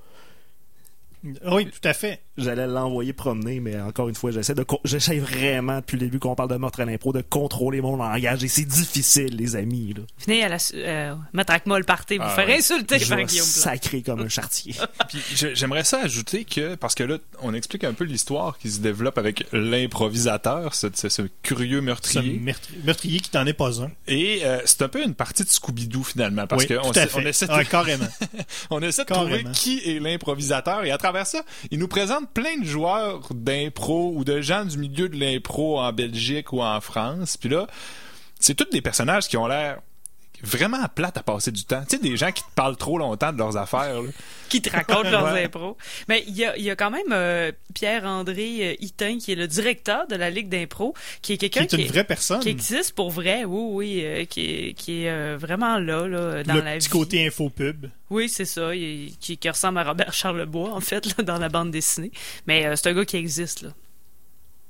[1.23, 2.23] Oui, tout à fait.
[2.39, 6.35] J'allais l'envoyer promener, mais encore une fois, j'essaie de j'essaie vraiment depuis le début qu'on
[6.35, 9.93] parle de meurtre à l'impro de contrôler mon langage et c'est difficile, les amis.
[9.95, 10.03] Là.
[10.27, 12.57] Venez à la euh, mettre avec moi le party, vous Ah faire ouais.
[12.59, 14.75] insulter Je par Guillaume sacrer comme un chartier.
[15.53, 19.19] J'aimerais ça ajouter que, parce que là, on explique un peu l'histoire qui se développe
[19.19, 22.39] avec l'improvisateur, ce, ce- ce curieux Ce meurtrier.
[22.41, 23.91] meurtrier, meurtrier qui t'en est pas un.
[24.09, 26.93] Et euh, c'est un peu une partie de Scooby-Doo finalement, parce oui, que tout on,
[26.93, 27.11] fait.
[27.15, 28.07] on essaie de Ah, carrément.
[28.71, 29.51] On essaie de trouver Carrément.
[29.53, 34.25] qui est l'improvisateur et à travers ça, il nous présente plein de joueurs d'impro ou
[34.25, 37.37] de gens du milieu de l'impro en Belgique ou en France.
[37.37, 37.67] Puis là,
[38.39, 39.81] c'est tous des personnages qui ont l'air
[40.43, 41.83] vraiment plates à passer du temps.
[41.89, 44.03] Tu sais, des gens qui te parlent trop longtemps de leurs affaires.
[44.03, 44.09] là.
[44.49, 45.45] qui te racontent leurs Ouais.
[45.45, 45.79] impros.
[46.09, 49.47] Mais il y a, y a quand même euh, Pierre-André euh, Hitin, qui est le
[49.47, 52.41] directeur de la Ligue d'impro, qui est qui quelqu'un est une qui, vraie personne.
[52.41, 56.43] qui existe pour vrai, oui, oui, euh, qui est, qui est euh, vraiment là, là,
[56.45, 56.93] dans le la petit vie.
[56.93, 57.87] côté infopub.
[58.11, 61.49] Oui, c'est ça, il- qui, qui ressemble à Robert Charlebois, en fait, là, dans la
[61.49, 62.13] bande dessinée.
[62.47, 63.71] Mais c'est un gars qui existe, là.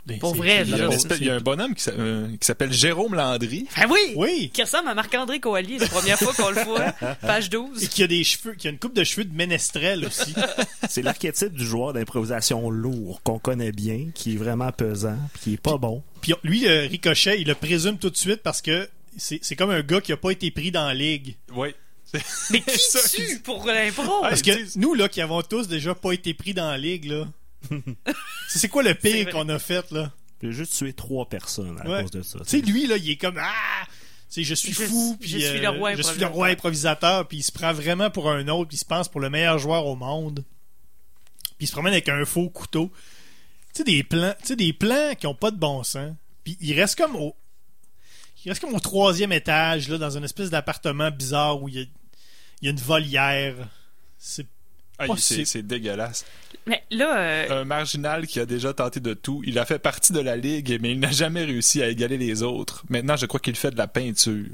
[0.05, 0.89] Ben, Pour vrai, Il y, a là,
[1.21, 3.69] il y a un bonhomme qui s'a- euh, qui s'appelle Jérôme Landry.
[3.77, 4.01] Ah oui!
[4.17, 4.51] Oui!
[4.53, 7.89] Qui ressemble à Marc-André Coallier, la première fois qu'on le voit, page Et 12.
[7.89, 10.35] qui a des cheveux, qui a une coupe de cheveux de ménestrel aussi.
[10.89, 15.55] C'est l'archétype du joueur d'improvisation lourd qu'on connaît bien, qui est vraiment pesant, puis qui
[15.55, 16.03] est pas bon.
[16.21, 19.71] Puis lui, euh, Ricochet, il le présume tout de suite parce que c'est c'est comme
[19.71, 21.37] un gars qui a pas été pris dans la ligue.
[21.55, 21.69] Oui.
[22.51, 24.21] Mais qui Ça, tue pour l'impro?
[24.23, 27.27] Parce que nous, là, qui avons tous déjà pas été pris dans la ligue, là.
[28.49, 30.13] c'est quoi le pire qu'on a fait, là?
[30.43, 32.03] J'ai juste tué trois personnes à Ouais.
[32.03, 32.39] cause de ça.
[32.41, 33.85] Tu sais, lui, là, il est comme Ah!
[34.29, 36.49] sais, je suis Je- fou, je puis suis le euh, roi je suis le roi
[36.49, 39.29] improvisateur, puis il se prend vraiment pour un autre, puis il se pense pour le
[39.31, 40.43] meilleur joueur au monde.
[41.59, 42.91] Puis il se promène avec un faux couteau.
[43.75, 46.15] Tu sais, des plans, tu sais, des plans qui ont pas de bon sens.
[46.45, 47.37] Puis il reste comme au,
[48.45, 51.79] il reste comme au troisième étage, là, dans une espèce d'appartement bizarre où il y
[51.79, 53.55] a, il y a une volière.
[54.19, 54.47] C'est
[55.03, 56.25] Ah, Oh, c'est dégueulasse.
[56.67, 59.43] Mais là, euh, Un marginal qui a déjà tenté de tout.
[59.45, 62.43] Il a fait partie de la ligue, mais il n'a jamais réussi à égaler les
[62.43, 62.85] autres.
[62.89, 64.47] Maintenant, je crois qu'il fait de la peinture.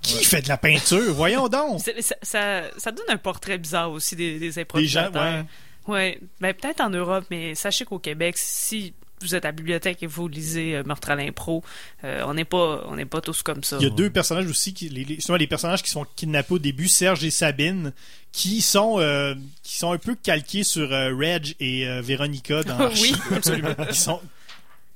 [0.00, 1.80] qui fait de la peinture, voyons donc.
[2.00, 5.22] ça, ça, ça donne un portrait bizarre aussi des, des Des gens, improvisateurs.
[5.22, 5.44] ouais.
[5.88, 8.94] Ouais, ben peut-être en Europe, mais sachez qu'au Québec, si
[9.24, 11.62] vous êtes à la bibliothèque et vous lisez euh, Meurtre à l'impro,
[12.04, 13.76] euh, on n'est pas, on n'est pas tous comme ça.
[13.80, 16.54] Il y a deux personnages aussi, qui, les, les, souvent les personnages qui sont kidnappés
[16.54, 17.92] au début, Serge et Sabine,
[18.32, 22.88] qui sont euh, qui sont un peu calqués sur euh, Reg et euh, Véronica dans.
[23.02, 23.14] Oui.
[23.34, 23.74] absolument.
[23.90, 24.20] Qui sont,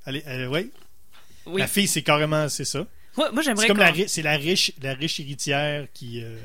[0.05, 0.69] allez, euh, ouais.
[1.47, 1.61] Oui.
[1.61, 2.87] La fille, c'est carrément, c'est ça.
[3.17, 6.37] Moi, moi, C'est j'aimerais comme la, ri- c'est la riche, la riche héritière qui, euh,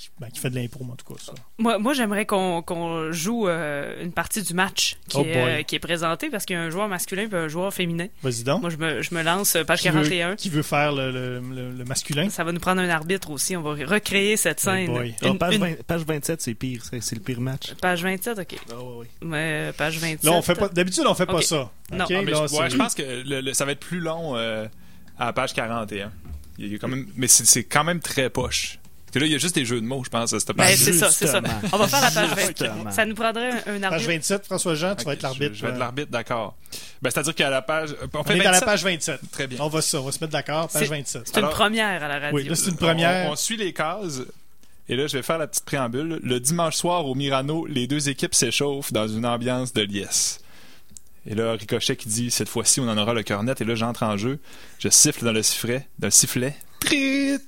[0.00, 1.20] qui, ben, qui fait de l'impro, en tout cas.
[1.22, 1.34] Ça.
[1.58, 5.62] Moi, moi j'aimerais qu'on qu'on joue euh, une partie du match qui, Oh est, euh,
[5.62, 8.06] qui est présenté parce qu'il y a un joueur masculin et un joueur féminin.
[8.22, 8.62] Vas-y donc.
[8.62, 10.30] Moi, je me, je me lance, euh, page qui, 41.
[10.30, 12.30] veut, qui veut faire le, le, le- le masculin?
[12.30, 13.54] Ça va nous prendre un arbitre aussi.
[13.56, 14.86] On va recréer cette Oh scène.
[14.86, 15.14] boy.
[15.20, 16.82] Ah, Une- page, une- 20 page 27, c'est pire.
[17.00, 17.74] C'est le pire match.
[17.74, 18.56] Page 27, OK.
[19.20, 20.24] Mais, euh, page 27.
[20.24, 21.42] Là, on fait pas, d'habitude, on fait pas Ok.
[21.44, 21.70] ça.
[21.92, 22.04] Non.
[22.06, 24.00] Ok, Ah, mais là, je, ouais, je pense que le- le- ça va être plus
[24.00, 24.66] long euh,
[25.18, 26.10] à la page 41.
[26.58, 28.78] Il y a quand même, mais c'est quand même très poche.
[29.10, 30.48] Parce que là, il y a juste des jeux de mots, je pense, à cette
[30.48, 30.76] Ben, page.
[30.76, 31.40] c'est ça, c'est ça.
[31.44, 31.60] Justement.
[31.72, 32.46] On va faire la page 20.
[32.46, 32.90] Justement.
[32.92, 34.08] Ça nous prendrait un, un Page arbitre.
[34.10, 35.50] 27, François-Jean, tu vas être l'arbitre.
[35.54, 36.56] Je, je vais être euh, l'arbitre, d'accord.
[37.02, 37.96] Ben, c'est-à-dire qu'à la page.
[38.14, 38.64] On On fait est dans la 27.
[38.66, 39.20] page 27.
[39.32, 39.58] Très bien.
[39.60, 41.22] On va, ça, on va se mettre d'accord, page C'est- 27.
[41.24, 42.36] C'est une Alors- première à la radio.
[42.36, 43.28] Oui, là, c'est une première.
[43.28, 44.20] On, on suit les cases.
[44.88, 46.20] Et là, je vais faire la petite préambule.
[46.22, 50.40] Le dimanche soir au Mirano, les deux équipes s'échauffent dans une ambiance de liesse.
[51.26, 53.60] Et là, Ricochet qui dit cette fois-ci, on en aura le cœur net.
[53.60, 54.38] Et là, j'entre en jeu.
[54.78, 55.86] Je siffle dans le sifflet.
[55.98, 56.56] Dans le sifflet.
[56.80, 57.38] Trit!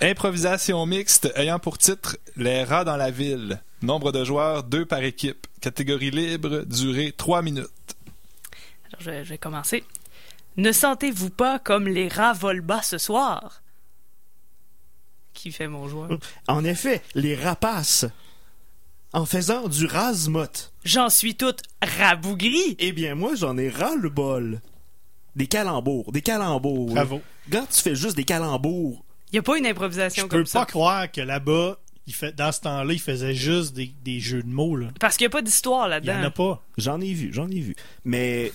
[0.00, 3.60] Improvisation mixte ayant pour titre Les rats dans la ville.
[3.82, 5.46] Nombre de joueurs, deux par équipe.
[5.60, 7.66] Catégorie libre, durée 3 minutes.
[8.88, 9.84] Alors, je, vais- je vais commencer.
[10.56, 13.62] Ne sentez-vous pas comme les rats volent bas ce soir?
[15.34, 16.10] Qui fait mon joueur?
[16.48, 18.04] En effet, les rapaces,
[19.12, 20.46] en faisant du rasmot,
[20.84, 22.76] J'en suis toute rabougrie.
[22.78, 24.60] eh bien, moi, j'en ai ras le bol.
[25.36, 26.94] Des calembours, des calembours.
[26.94, 27.20] Bravo.
[27.52, 30.44] Quand tu fais juste des calembours, Il n'y a pas une Je improvisation peux comme
[30.44, 30.64] pas ça.
[30.66, 31.78] croire que là-bas,
[32.08, 34.74] il fait, dans ce temps-là, il faisait juste des, des jeux de mots.
[34.76, 34.88] Là.
[34.98, 36.30] Parce qu'il n'y a pas d'histoire Il y en a là-dedans.
[36.30, 36.64] pas.
[36.78, 37.74] J'en ai vu, j'en ai vu.
[38.04, 38.50] Mais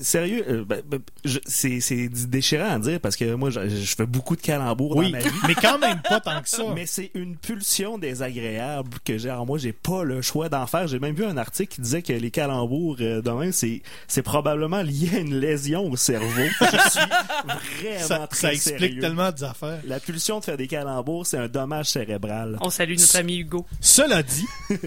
[0.00, 3.94] sérieux, euh, ben, ben, je- c'est c'est déchirant à dire parce que moi, je, je
[3.96, 5.30] fais beaucoup de calembours Oui, dans ma vie.
[5.48, 6.64] mais quand même pas tant que ça.
[6.74, 9.58] Mais c'est une pulsion désagréable que j'ai en moi.
[9.58, 10.86] J'ai pas le choix d'en faire.
[10.88, 14.22] J'ai même vu un article qui disait que les calembours, euh, de même, c'est, c'est
[14.22, 16.26] probablement lié à une lésion au cerveau.
[16.60, 17.00] Je suis
[17.82, 19.00] vraiment ça, très ça explique sérieux.
[19.00, 19.80] tellement des affaires.
[19.86, 22.58] La pulsion de faire des calembours, c'est un dommage cérébral.
[22.60, 23.66] On salue notre ami Hugo.
[23.80, 24.46] Cela dit,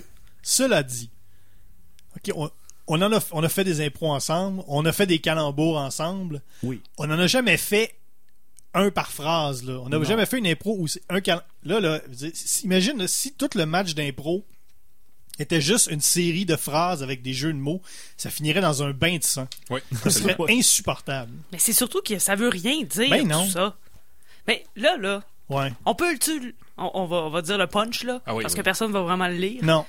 [0.44, 1.10] cela dit,
[2.16, 2.50] ok, on,
[2.88, 6.42] on en a, on a fait des impros ensemble, on a fait des calembours ensemble,
[6.64, 6.82] Oui.
[6.98, 7.96] on n'en a jamais fait
[8.74, 9.64] un par phrase.
[9.64, 9.80] Là.
[9.82, 12.00] On n'a jamais fait une impro où c'est un cal- Là, là,
[12.64, 14.46] imagine là, si tout le match d'impro
[15.40, 17.82] était juste une série de phrases avec des jeux de mots,
[18.16, 19.48] ça finirait dans un bain de sang.
[19.70, 19.80] Oui.
[20.04, 21.32] Ce serait insupportable.
[21.52, 23.46] Mais c'est surtout que ça veut rien dire, Ben non.
[23.46, 23.76] tout ça.
[24.48, 25.74] Mais là, là, Ouais.
[25.86, 28.54] on peut le on, on va, on va dire le punch, là, Ah oui, parce
[28.54, 28.60] oui.
[28.60, 29.64] que personne va vraiment le lire.
[29.64, 29.86] Non,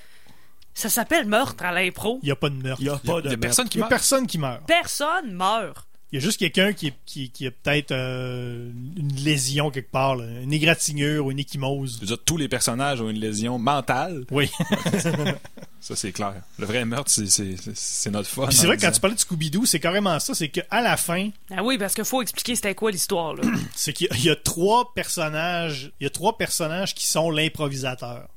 [0.74, 2.18] Ça s'appelle meurtre à l'impro.
[2.22, 2.80] il n'y a pas de meurtre.
[2.82, 3.28] Il y a Il y a, pas de
[3.68, 3.90] qui n'y meurt?
[3.90, 4.66] personne qui meurt.
[4.66, 5.86] Personne meurt.
[6.12, 10.14] Il y a juste quelqu'un qui, qui, qui a peut-être euh, une lésion quelque part,
[10.16, 11.98] là, une égratignure ou une Je échymose.
[12.00, 14.24] veux dire, tous les personnages ont une lésion mentale.
[14.30, 14.50] Oui.
[15.80, 16.34] Ça, c'est clair.
[16.58, 18.48] Le vrai meurtre, c'est- c'est c'est- c'est notre fun.
[18.50, 20.32] C'est vrai que quand tu parlais de Scooby-Doo, c'est carrément ça.
[20.32, 23.42] C'est qu'à la fin, Ah oui, parce qu'il faut expliquer c'était quoi l'histoire, là.
[23.74, 25.90] c'est qu'il y a- il y a trois personnages.
[25.98, 28.28] Il y a trois personnages qui sont l'improvisateur.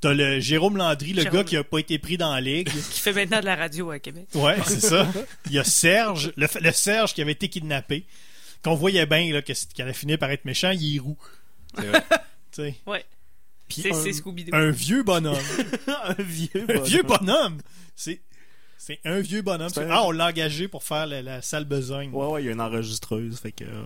[0.00, 1.38] T'as le Jérôme Landry, le Jérôme.
[1.38, 2.68] gars qui a pas été pris dans la ligue.
[2.90, 4.26] qui fait maintenant de la radio à Québec.
[4.34, 5.10] Ouais, c'est ça.
[5.46, 8.06] Il y a Serge, le, le Serge qui avait été kidnappé,
[8.62, 11.18] qu'on voyait bien là, qu'il allait finir par être méchant, il est roux.
[12.52, 12.74] C'est.
[12.86, 13.04] Ouais.
[13.68, 13.92] Puis C'est
[14.54, 15.36] un, un vieux bonhomme.
[15.86, 16.66] un vieux.
[16.68, 17.58] un vieux bonhomme.
[17.94, 18.20] C'est
[18.78, 19.70] c'est un vieux bonhomme.
[19.76, 22.10] Un- Ah, on l'a engagé pour faire la, la sale besogne.
[22.12, 23.82] Ouais, ouais, il y a une enregistreuse, fait que euh,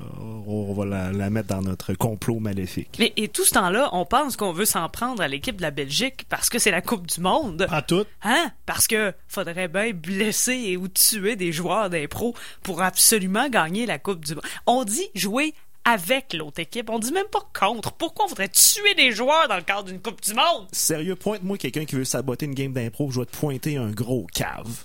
[0.47, 2.97] on, va la, la mettre dans notre complot maléfique.
[2.99, 5.70] Mais, et tout ce temps-là, on pense qu'on veut s'en prendre à l'équipe de la
[5.70, 7.66] Belgique parce que c'est la Coupe du Monde.
[7.70, 8.05] En tout.
[8.22, 8.53] Hein?
[8.66, 13.99] Parce que faudrait bien blesser et ou tuer des joueurs d'impro pour absolument gagner la
[13.99, 14.45] Coupe du Monde.
[14.66, 15.55] On dit jouer
[15.85, 16.91] avec l'autre équipe.
[16.91, 17.93] On dit même pas contre.
[17.93, 20.68] Pourquoi on voudrait tuer des joueurs dans le cadre d'une Coupe du Monde?
[20.72, 24.26] Sérieux, pointe-moi quelqu'un qui veut saboter une game d'impro, je vais te pointer un gros
[24.33, 24.85] cave.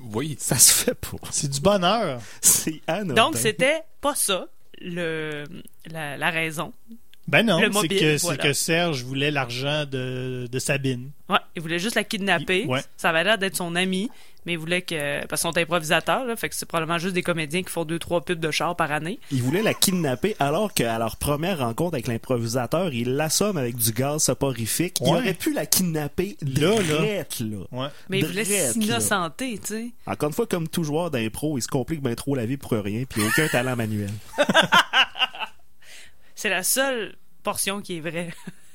[0.00, 0.36] Oui.
[0.38, 1.16] Ça se fait pas.
[1.30, 2.20] C'est du bonheur.
[2.40, 3.14] C'est anodin.
[3.14, 4.46] Donc, c'était pas ça.
[4.80, 5.44] le,
[5.90, 6.72] la, la raison.
[7.28, 8.42] Ben non, c'est que, voilà.
[8.42, 11.10] que Serge voulait l'argent de, de Sabine.
[11.28, 12.62] Ouais, il voulait juste la kidnapper.
[12.62, 12.82] Il- ouais.
[12.96, 14.10] Ça avait l'air d'être son ami,
[14.46, 15.26] mais il voulait que.
[15.26, 17.98] Parce qu'ils sont improvisateurs, là, fait que c'est probablement juste des comédiens qui font deux,
[17.98, 19.20] trois pubs de char par année.
[19.30, 23.92] Ils voulaient la kidnapper alors qu'à leur première rencontre avec l'improvisateur, il l'assomme avec du
[23.92, 24.98] gaz soporifique.
[25.00, 25.18] Il Ouais.
[25.18, 26.82] aurait pu la kidnapper Là, là.
[26.98, 27.58] drette, là.
[27.72, 27.88] Ouais.
[28.08, 28.72] Mais il voulait Drette, là.
[28.72, 29.90] s'innocenter, tu sais.
[30.06, 32.70] Encore une fois, comme tout joueur d'impro, il se complique bien trop la vie pour
[32.70, 34.10] rien, puis aucun talent manuel.
[36.34, 38.30] C'est la seule portion qui est vraie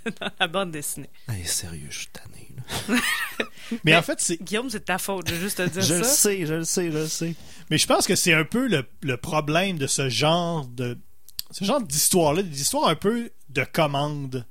[0.20, 1.10] dans la bande dessinée.
[1.30, 2.08] Hey, sérieux, je suis
[3.84, 4.42] Mais en fait, c'est.
[4.42, 6.10] Guillaume, c'est de ta faute de juste te dire Je le ça.
[6.10, 7.36] sais, je le sais, je le sais.
[7.70, 10.98] Mais je pense que c'est un peu le, le problème de ce genre de.
[11.52, 14.46] Ce genre d'histoire-là, des histoires un peu de commande.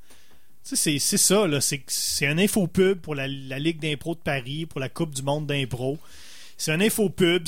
[0.69, 1.61] Tu sais, c'est, ça, là.
[1.61, 5.47] C'est, un infopub pour la, la Ligue d'impro de Paris, pour la Coupe du monde
[5.47, 5.99] d'impro.
[6.59, 7.47] C'est un infopub.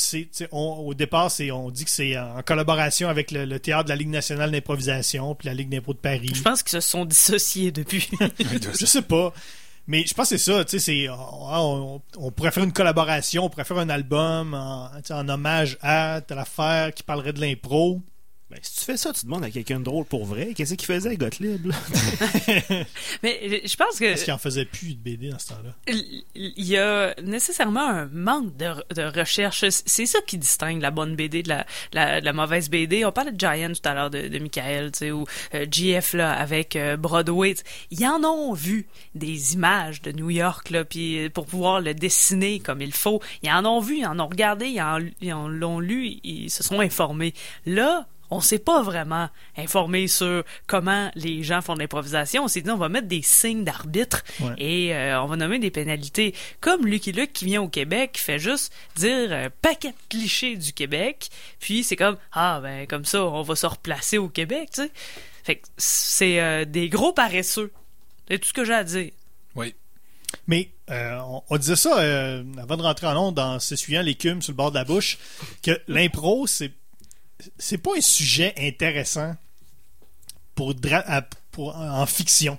[0.52, 4.08] Au départ, on dit que c'est en collaboration avec le, le théâtre de la Ligue
[4.08, 6.32] nationale d'improvisation puis la Ligue d'impro de Paris.
[6.34, 8.08] Je pense qu'ils se sont dissociés depuis.
[8.80, 9.34] Je sais pas.
[9.87, 11.16] Mais je pense que c'est ça, tu sais, c'est, on,
[11.97, 16.20] on- on pourrait faire une collaboration, on pourrait faire un album en, en hommage à
[16.26, 16.39] telle
[16.93, 18.01] qui parlerait de l'impro.
[18.53, 20.53] Ben, si tu fais ça, tu demandes à quelqu'un de drôle pour vrai.
[20.55, 21.64] Qu'est-ce qu'il faisait, Gottlieb?
[21.64, 21.74] là?
[23.22, 25.70] mais euh, je pense que Parce qu'il en faisait plus de BD dans ce temps-là?
[26.34, 29.64] il y a nécessairement un manque de, de recherche.
[29.70, 33.07] C'est ça qui distingue la bonne BD de la, la, de la mauvaise BD.
[33.07, 35.24] On parlait de Giant tout à l'heure de, de Michael, tu sais, ou
[35.55, 37.55] euh, GF là avec euh, Broadway.
[37.90, 41.94] Ils en ont vu des images de New York là, puis euh, pour pouvoir le
[41.94, 43.22] dessiner comme il faut.
[43.42, 46.80] Ils en ont vu, ils en ont regardé, ils en l'ont lu, ils se sont
[46.80, 47.32] informés.
[47.64, 48.07] Là,
[48.37, 52.45] on s'est pas vraiment informé sur comment les gens font de l'improvisation.
[52.45, 54.55] On s'est dit, on va mettre des signes d'arbitre Ouais.
[54.59, 56.35] et euh, on va nommer des pénalités.
[56.61, 60.72] Comme Lucky Luke qui vient au Québec, fait juste dire un paquet de clichés du
[60.72, 61.28] Québec,
[61.61, 64.91] puis c'est comme, ah ben comme ça, on va se replacer au Québec, tu sais.
[65.45, 67.72] Fait que c'est euh, des gros paresseux.
[68.28, 69.11] C'est tout ce que j'ai à dire.
[69.57, 69.74] Oui.
[70.47, 74.41] Mais euh, on, on disait ça euh, avant de rentrer en onde en s'essuyant l'écume
[74.41, 75.18] sur le bord de la bouche,
[75.62, 76.72] que l'impro, c'est
[77.59, 79.34] c'est pas un sujet intéressant
[80.55, 82.59] pour, dra- à- pour en fiction.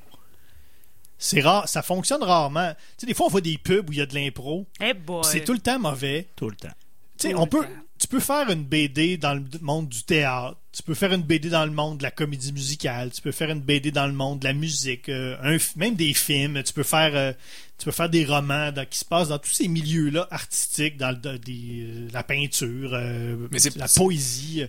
[1.18, 2.74] C'est rare, ça fonctionne rarement.
[2.74, 4.94] Tu sais, des fois on voit des pubs où il y a de l'impro, Eh
[5.24, 6.28] c'est tout le temps mauvais.
[6.36, 6.74] Tout le temps.
[7.18, 7.70] Tu sais, on peut, temps.
[8.00, 11.50] Tu peux faire une BD dans le monde du théâtre, tu peux faire une BD
[11.50, 14.40] dans le monde de la comédie musicale, tu peux faire une BD dans le monde
[14.40, 17.32] de la musique, euh, un même des films, tu peux faire, euh,
[17.78, 21.12] tu peux faire des romans dans- qui se passent dans tous ces milieux-là artistiques, dans
[21.12, 24.64] le, des, euh, la peinture, euh, Mais c'est- la poésie.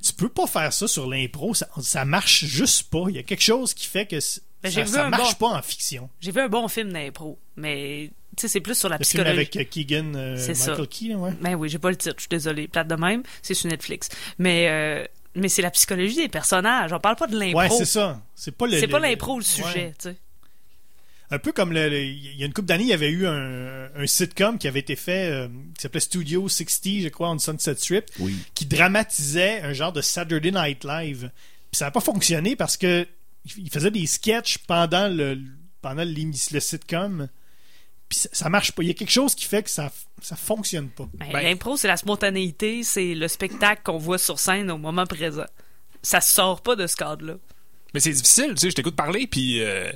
[0.00, 3.04] Tu peux pas faire ça sur l'impro, ça, ça marche juste pas.
[3.08, 4.16] Il y a quelque chose qui fait que
[4.62, 6.08] Ben, j'ai ça, vu ça un marche bon- pas en fiction.
[6.20, 8.10] J'ai vu un bon film d'impro, mais
[8.42, 9.32] sais, c'est plus sur la Le film psychologie.
[9.32, 10.70] avec euh, Keegan, euh, C'est ça.
[10.72, 11.32] Michael Key, ouais.
[11.40, 12.68] Ben oui, j'ai pas le titre, je suis désolée.
[12.68, 14.08] Plate de même, c'est sur Netflix.
[14.38, 16.92] Mais euh, mais c'est la psychologie des personnages.
[16.92, 17.58] On parle pas de l'impro.
[17.60, 18.20] Ouais, c'est ça.
[18.34, 18.78] C'est pas le.
[18.78, 19.44] C'est pas l'impro le ouais.
[19.44, 20.16] sujet, tu sais.
[21.30, 23.26] Un peu comme le, le- il y a une couple d'années, il y avait eu
[23.26, 27.38] un, un sitcom qui avait été fait, euh, qui s'appelait Studio 60, je crois, on
[27.38, 28.34] Sunset Strip, Oui.
[28.54, 31.30] qui dramatisait un genre de Saturday Night Live.
[31.70, 33.06] Puis ça n'a pas fonctionné parce que
[33.58, 35.38] il faisait des sketchs pendant le
[35.82, 37.28] pendant le sitcom.
[38.08, 38.82] Puis ça, ça marche pas.
[38.82, 39.90] Il y a quelque chose qui fait que ça
[40.22, 41.08] ça fonctionne pas.
[41.14, 45.06] Ben, Ben- L'impro, c'est la spontanéité, c'est le spectacle qu'on voit sur scène au moment
[45.06, 45.44] présent.
[46.02, 47.34] Ça sort pas de ce cadre-là.
[47.94, 49.90] Mais c'est difficile, tu sais, je t'écoute parler, puis euh,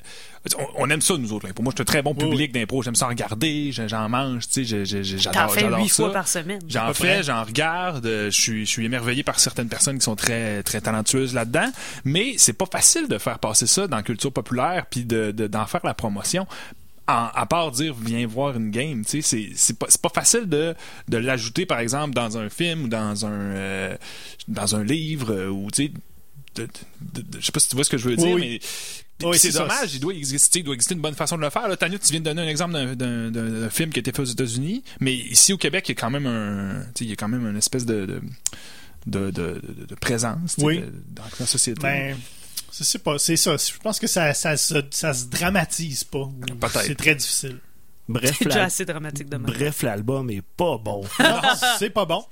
[0.58, 1.46] on, on aime ça, nous autres.
[1.52, 2.82] Pour moi, je suis un très bon Oui, public d'impro.
[2.82, 6.04] J'aime ça regarder, j'en mange, tu sais, j'adore fais j'adore huit ça.
[6.04, 6.60] fois par semaine.
[6.68, 10.16] J'en fais, j'en regarde, euh, je suis, je suis émerveillé par certaines personnes qui sont
[10.16, 11.70] très, très talentueuses là-dedans,
[12.04, 15.46] mais c'est pas facile de faire passer ça dans la culture populaire puis de, de-
[15.46, 16.46] d'en faire la promotion.
[17.06, 20.74] À part dire viens voir une game, tu sais, c'est, pas, c'est pas facile de,
[21.08, 23.96] de l'ajouter par exemple dans un film ou dans un euh,
[24.48, 25.92] dans un livre euh, ou tu sais,
[26.56, 28.60] je sais pas si tu vois ce que je veux dire, oui.
[29.20, 29.60] mais Oui, c'est ça.
[29.60, 31.68] dommage, il doit exister, il doit exister une bonne façon de le faire.
[31.68, 34.24] Là, Tania, tu viens de donner un exemple d'un, film qui a été fait aux
[34.24, 37.28] États-Unis, mais ici au Québec, il y a quand même un, il y a quand
[37.28, 38.20] même une espèce de
[39.06, 41.80] de, de, de- présence de- dans la société.
[41.82, 42.16] Ben,
[42.76, 43.56] je sais pas, c'est ça.
[43.56, 46.28] Je pense que ça, ça, se- ça se dramatise pas.
[46.60, 46.82] Peut-être.
[46.82, 47.58] C'est très difficile.
[48.08, 49.46] Bref, C'est déjà la- assez dramatique de même.
[49.46, 51.02] Bref, l'album est pas bon.
[51.20, 51.40] Non,
[51.78, 52.24] c'est pas bon.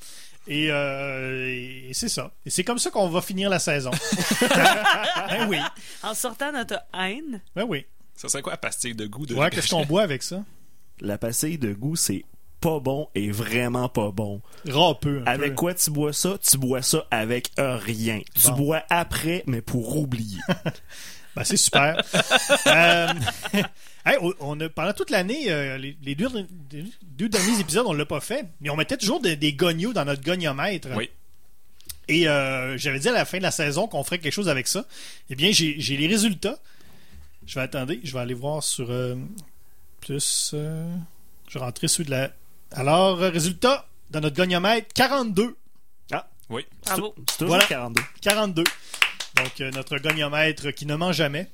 [0.49, 2.32] Et, euh, et c'est ça.
[2.45, 3.91] Et c'est comme ça qu'on va finir la saison.
[4.41, 5.59] ben oui.
[6.03, 7.86] En sortant notre haine, Ben oui.
[8.16, 10.43] Ça serait quoi la pastille de goût de Ouais, qu'est-ce qu'on boit avec ça?
[11.01, 12.24] La pastille de goût, c'est
[12.61, 14.40] pas bon et vraiment pas bon.
[14.68, 15.22] Râpeux.
[15.24, 15.54] un Avec peu.
[15.56, 16.36] quoi tu bois ça?
[16.42, 18.20] Tu bois ça avec rien.
[18.34, 20.38] Tu bois après, mais pour oublier.
[21.36, 22.02] Ben, c'est super.
[22.66, 23.06] Euh,
[24.04, 26.26] hey, on- a, pendant toute l'année, euh, les, les deux,
[27.02, 30.04] deux derniers épisodes, on l'a pas fait, mais on mettait toujours des, des gognos dans
[30.04, 30.88] notre goniomètre.
[30.96, 31.08] Oui.
[32.08, 34.66] Et euh, j'avais dit à la fin de la saison qu'on ferait quelque chose avec
[34.66, 34.84] ça.
[35.30, 36.58] Eh bien, j'ai les résultats.
[37.46, 39.14] Je vais attendre, je vais aller voir sur euh,
[40.00, 40.50] plus.
[40.52, 42.32] je vais rentrer ceux de la.
[42.72, 45.56] Alors, euh, résultat dans notre goniomètre 42.
[46.52, 46.66] Oui.
[46.84, 47.14] Bravo.
[47.28, 47.64] C'est toujours Voilà.
[47.66, 48.02] 42.
[48.22, 48.64] 42.
[49.36, 51.48] Donc, euh, notre goniomètre qui ne ment jamais.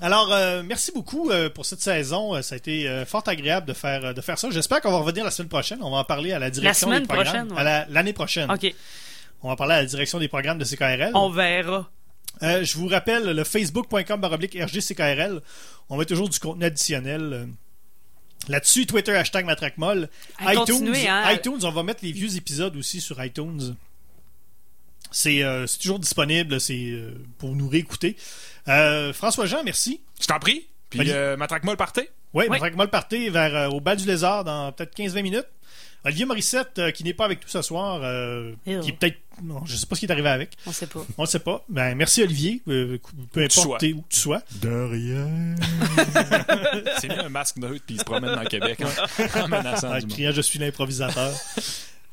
[0.00, 2.42] Alors, euh, merci beaucoup euh, pour cette saison.
[2.42, 4.50] Ça a été euh, fort agréable de faire, de faire ça.
[4.50, 5.78] J'espère qu'on va revenir la semaine prochaine.
[5.80, 7.26] On va en parler à la direction semaine des programmes.
[7.48, 7.60] prochaine, ouais.
[7.60, 8.50] À la- l'année prochaine.
[8.50, 8.74] OK.
[9.44, 11.12] On va parler à la direction des programmes de CKRL.
[11.14, 11.88] On verra.
[12.42, 15.40] Euh, je vous rappelle le facebook.com RGCKRL.
[15.88, 17.46] On met toujours du contenu additionnel.
[18.48, 20.08] Là-dessus, Twitter, hashtag matraquemolle.
[20.40, 21.32] ITunes, hein.
[21.32, 23.76] iTunes, on va mettre les vieux épisodes aussi sur iTunes.
[25.12, 28.16] C'est euh, c'est toujours disponible, c'est euh, pour nous réécouter.
[28.68, 30.00] Euh, François-Jean, merci.
[30.20, 30.68] Je t'en prie.
[30.88, 32.02] Puis le party.
[32.32, 32.48] Oui, Oui.
[32.48, 35.46] Matraquemolle partez vers euh, au bal du lézard dans peut-être 15-20 minutes.
[36.04, 39.18] Olivier Morissette, euh, qui n'est pas avec nous ce soir, euh, qui est peut-être...
[39.42, 40.56] non, je sais pas ce qui est arrivé avec.
[40.66, 41.04] On sait pas.
[41.18, 41.64] On ne sait pas.
[41.68, 42.98] Ben, merci Olivier, euh,
[43.32, 44.42] peu importe où tu sois.
[44.62, 45.28] De rien.
[47.00, 49.94] C'est mis un masque neutre puis il se promène dans le Québec en, en menaçant
[49.94, 51.32] En criant Je suis l'improvisateur.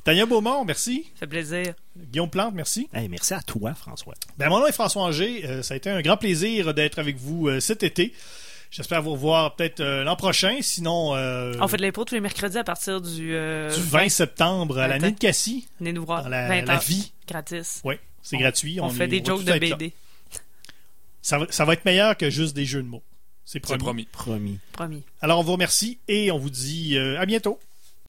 [0.04, 1.04] Tania Beaumont, merci.
[1.14, 1.74] Ça fait plaisir.
[1.96, 2.88] Guillaume Plante, merci.
[2.94, 4.14] Hey, merci à toi, François.
[4.38, 5.44] Ben, mon nom est François Anger.
[5.44, 8.14] Euh, ça a été un grand plaisir d'être avec vous euh, cet été.
[8.70, 10.58] J'espère vous revoir peut-être euh, l'an prochain.
[10.60, 14.08] Sinon, euh, On fait de l'impro tous les mercredis à partir du, euh, du 20
[14.10, 15.06] septembre à la 20.
[15.06, 16.22] Nid de Cassis, Venez nous voir.
[16.24, 16.80] dans la, 20 la heures.
[16.80, 17.12] vie.
[17.26, 17.80] Gratis.
[17.84, 18.78] Oui, c'est gratuit.
[18.80, 19.58] On, fait est- des jokes de.
[19.58, 19.92] BD.
[21.22, 23.02] Ça va, ça va être meilleur que juste des jeux de mots.
[23.44, 23.78] C'est C'est promis.
[23.82, 24.04] promis.
[24.12, 24.58] Promis.
[24.72, 25.02] Promis.
[25.22, 27.58] Alors, on vous remercie et on vous dit euh, à bientôt.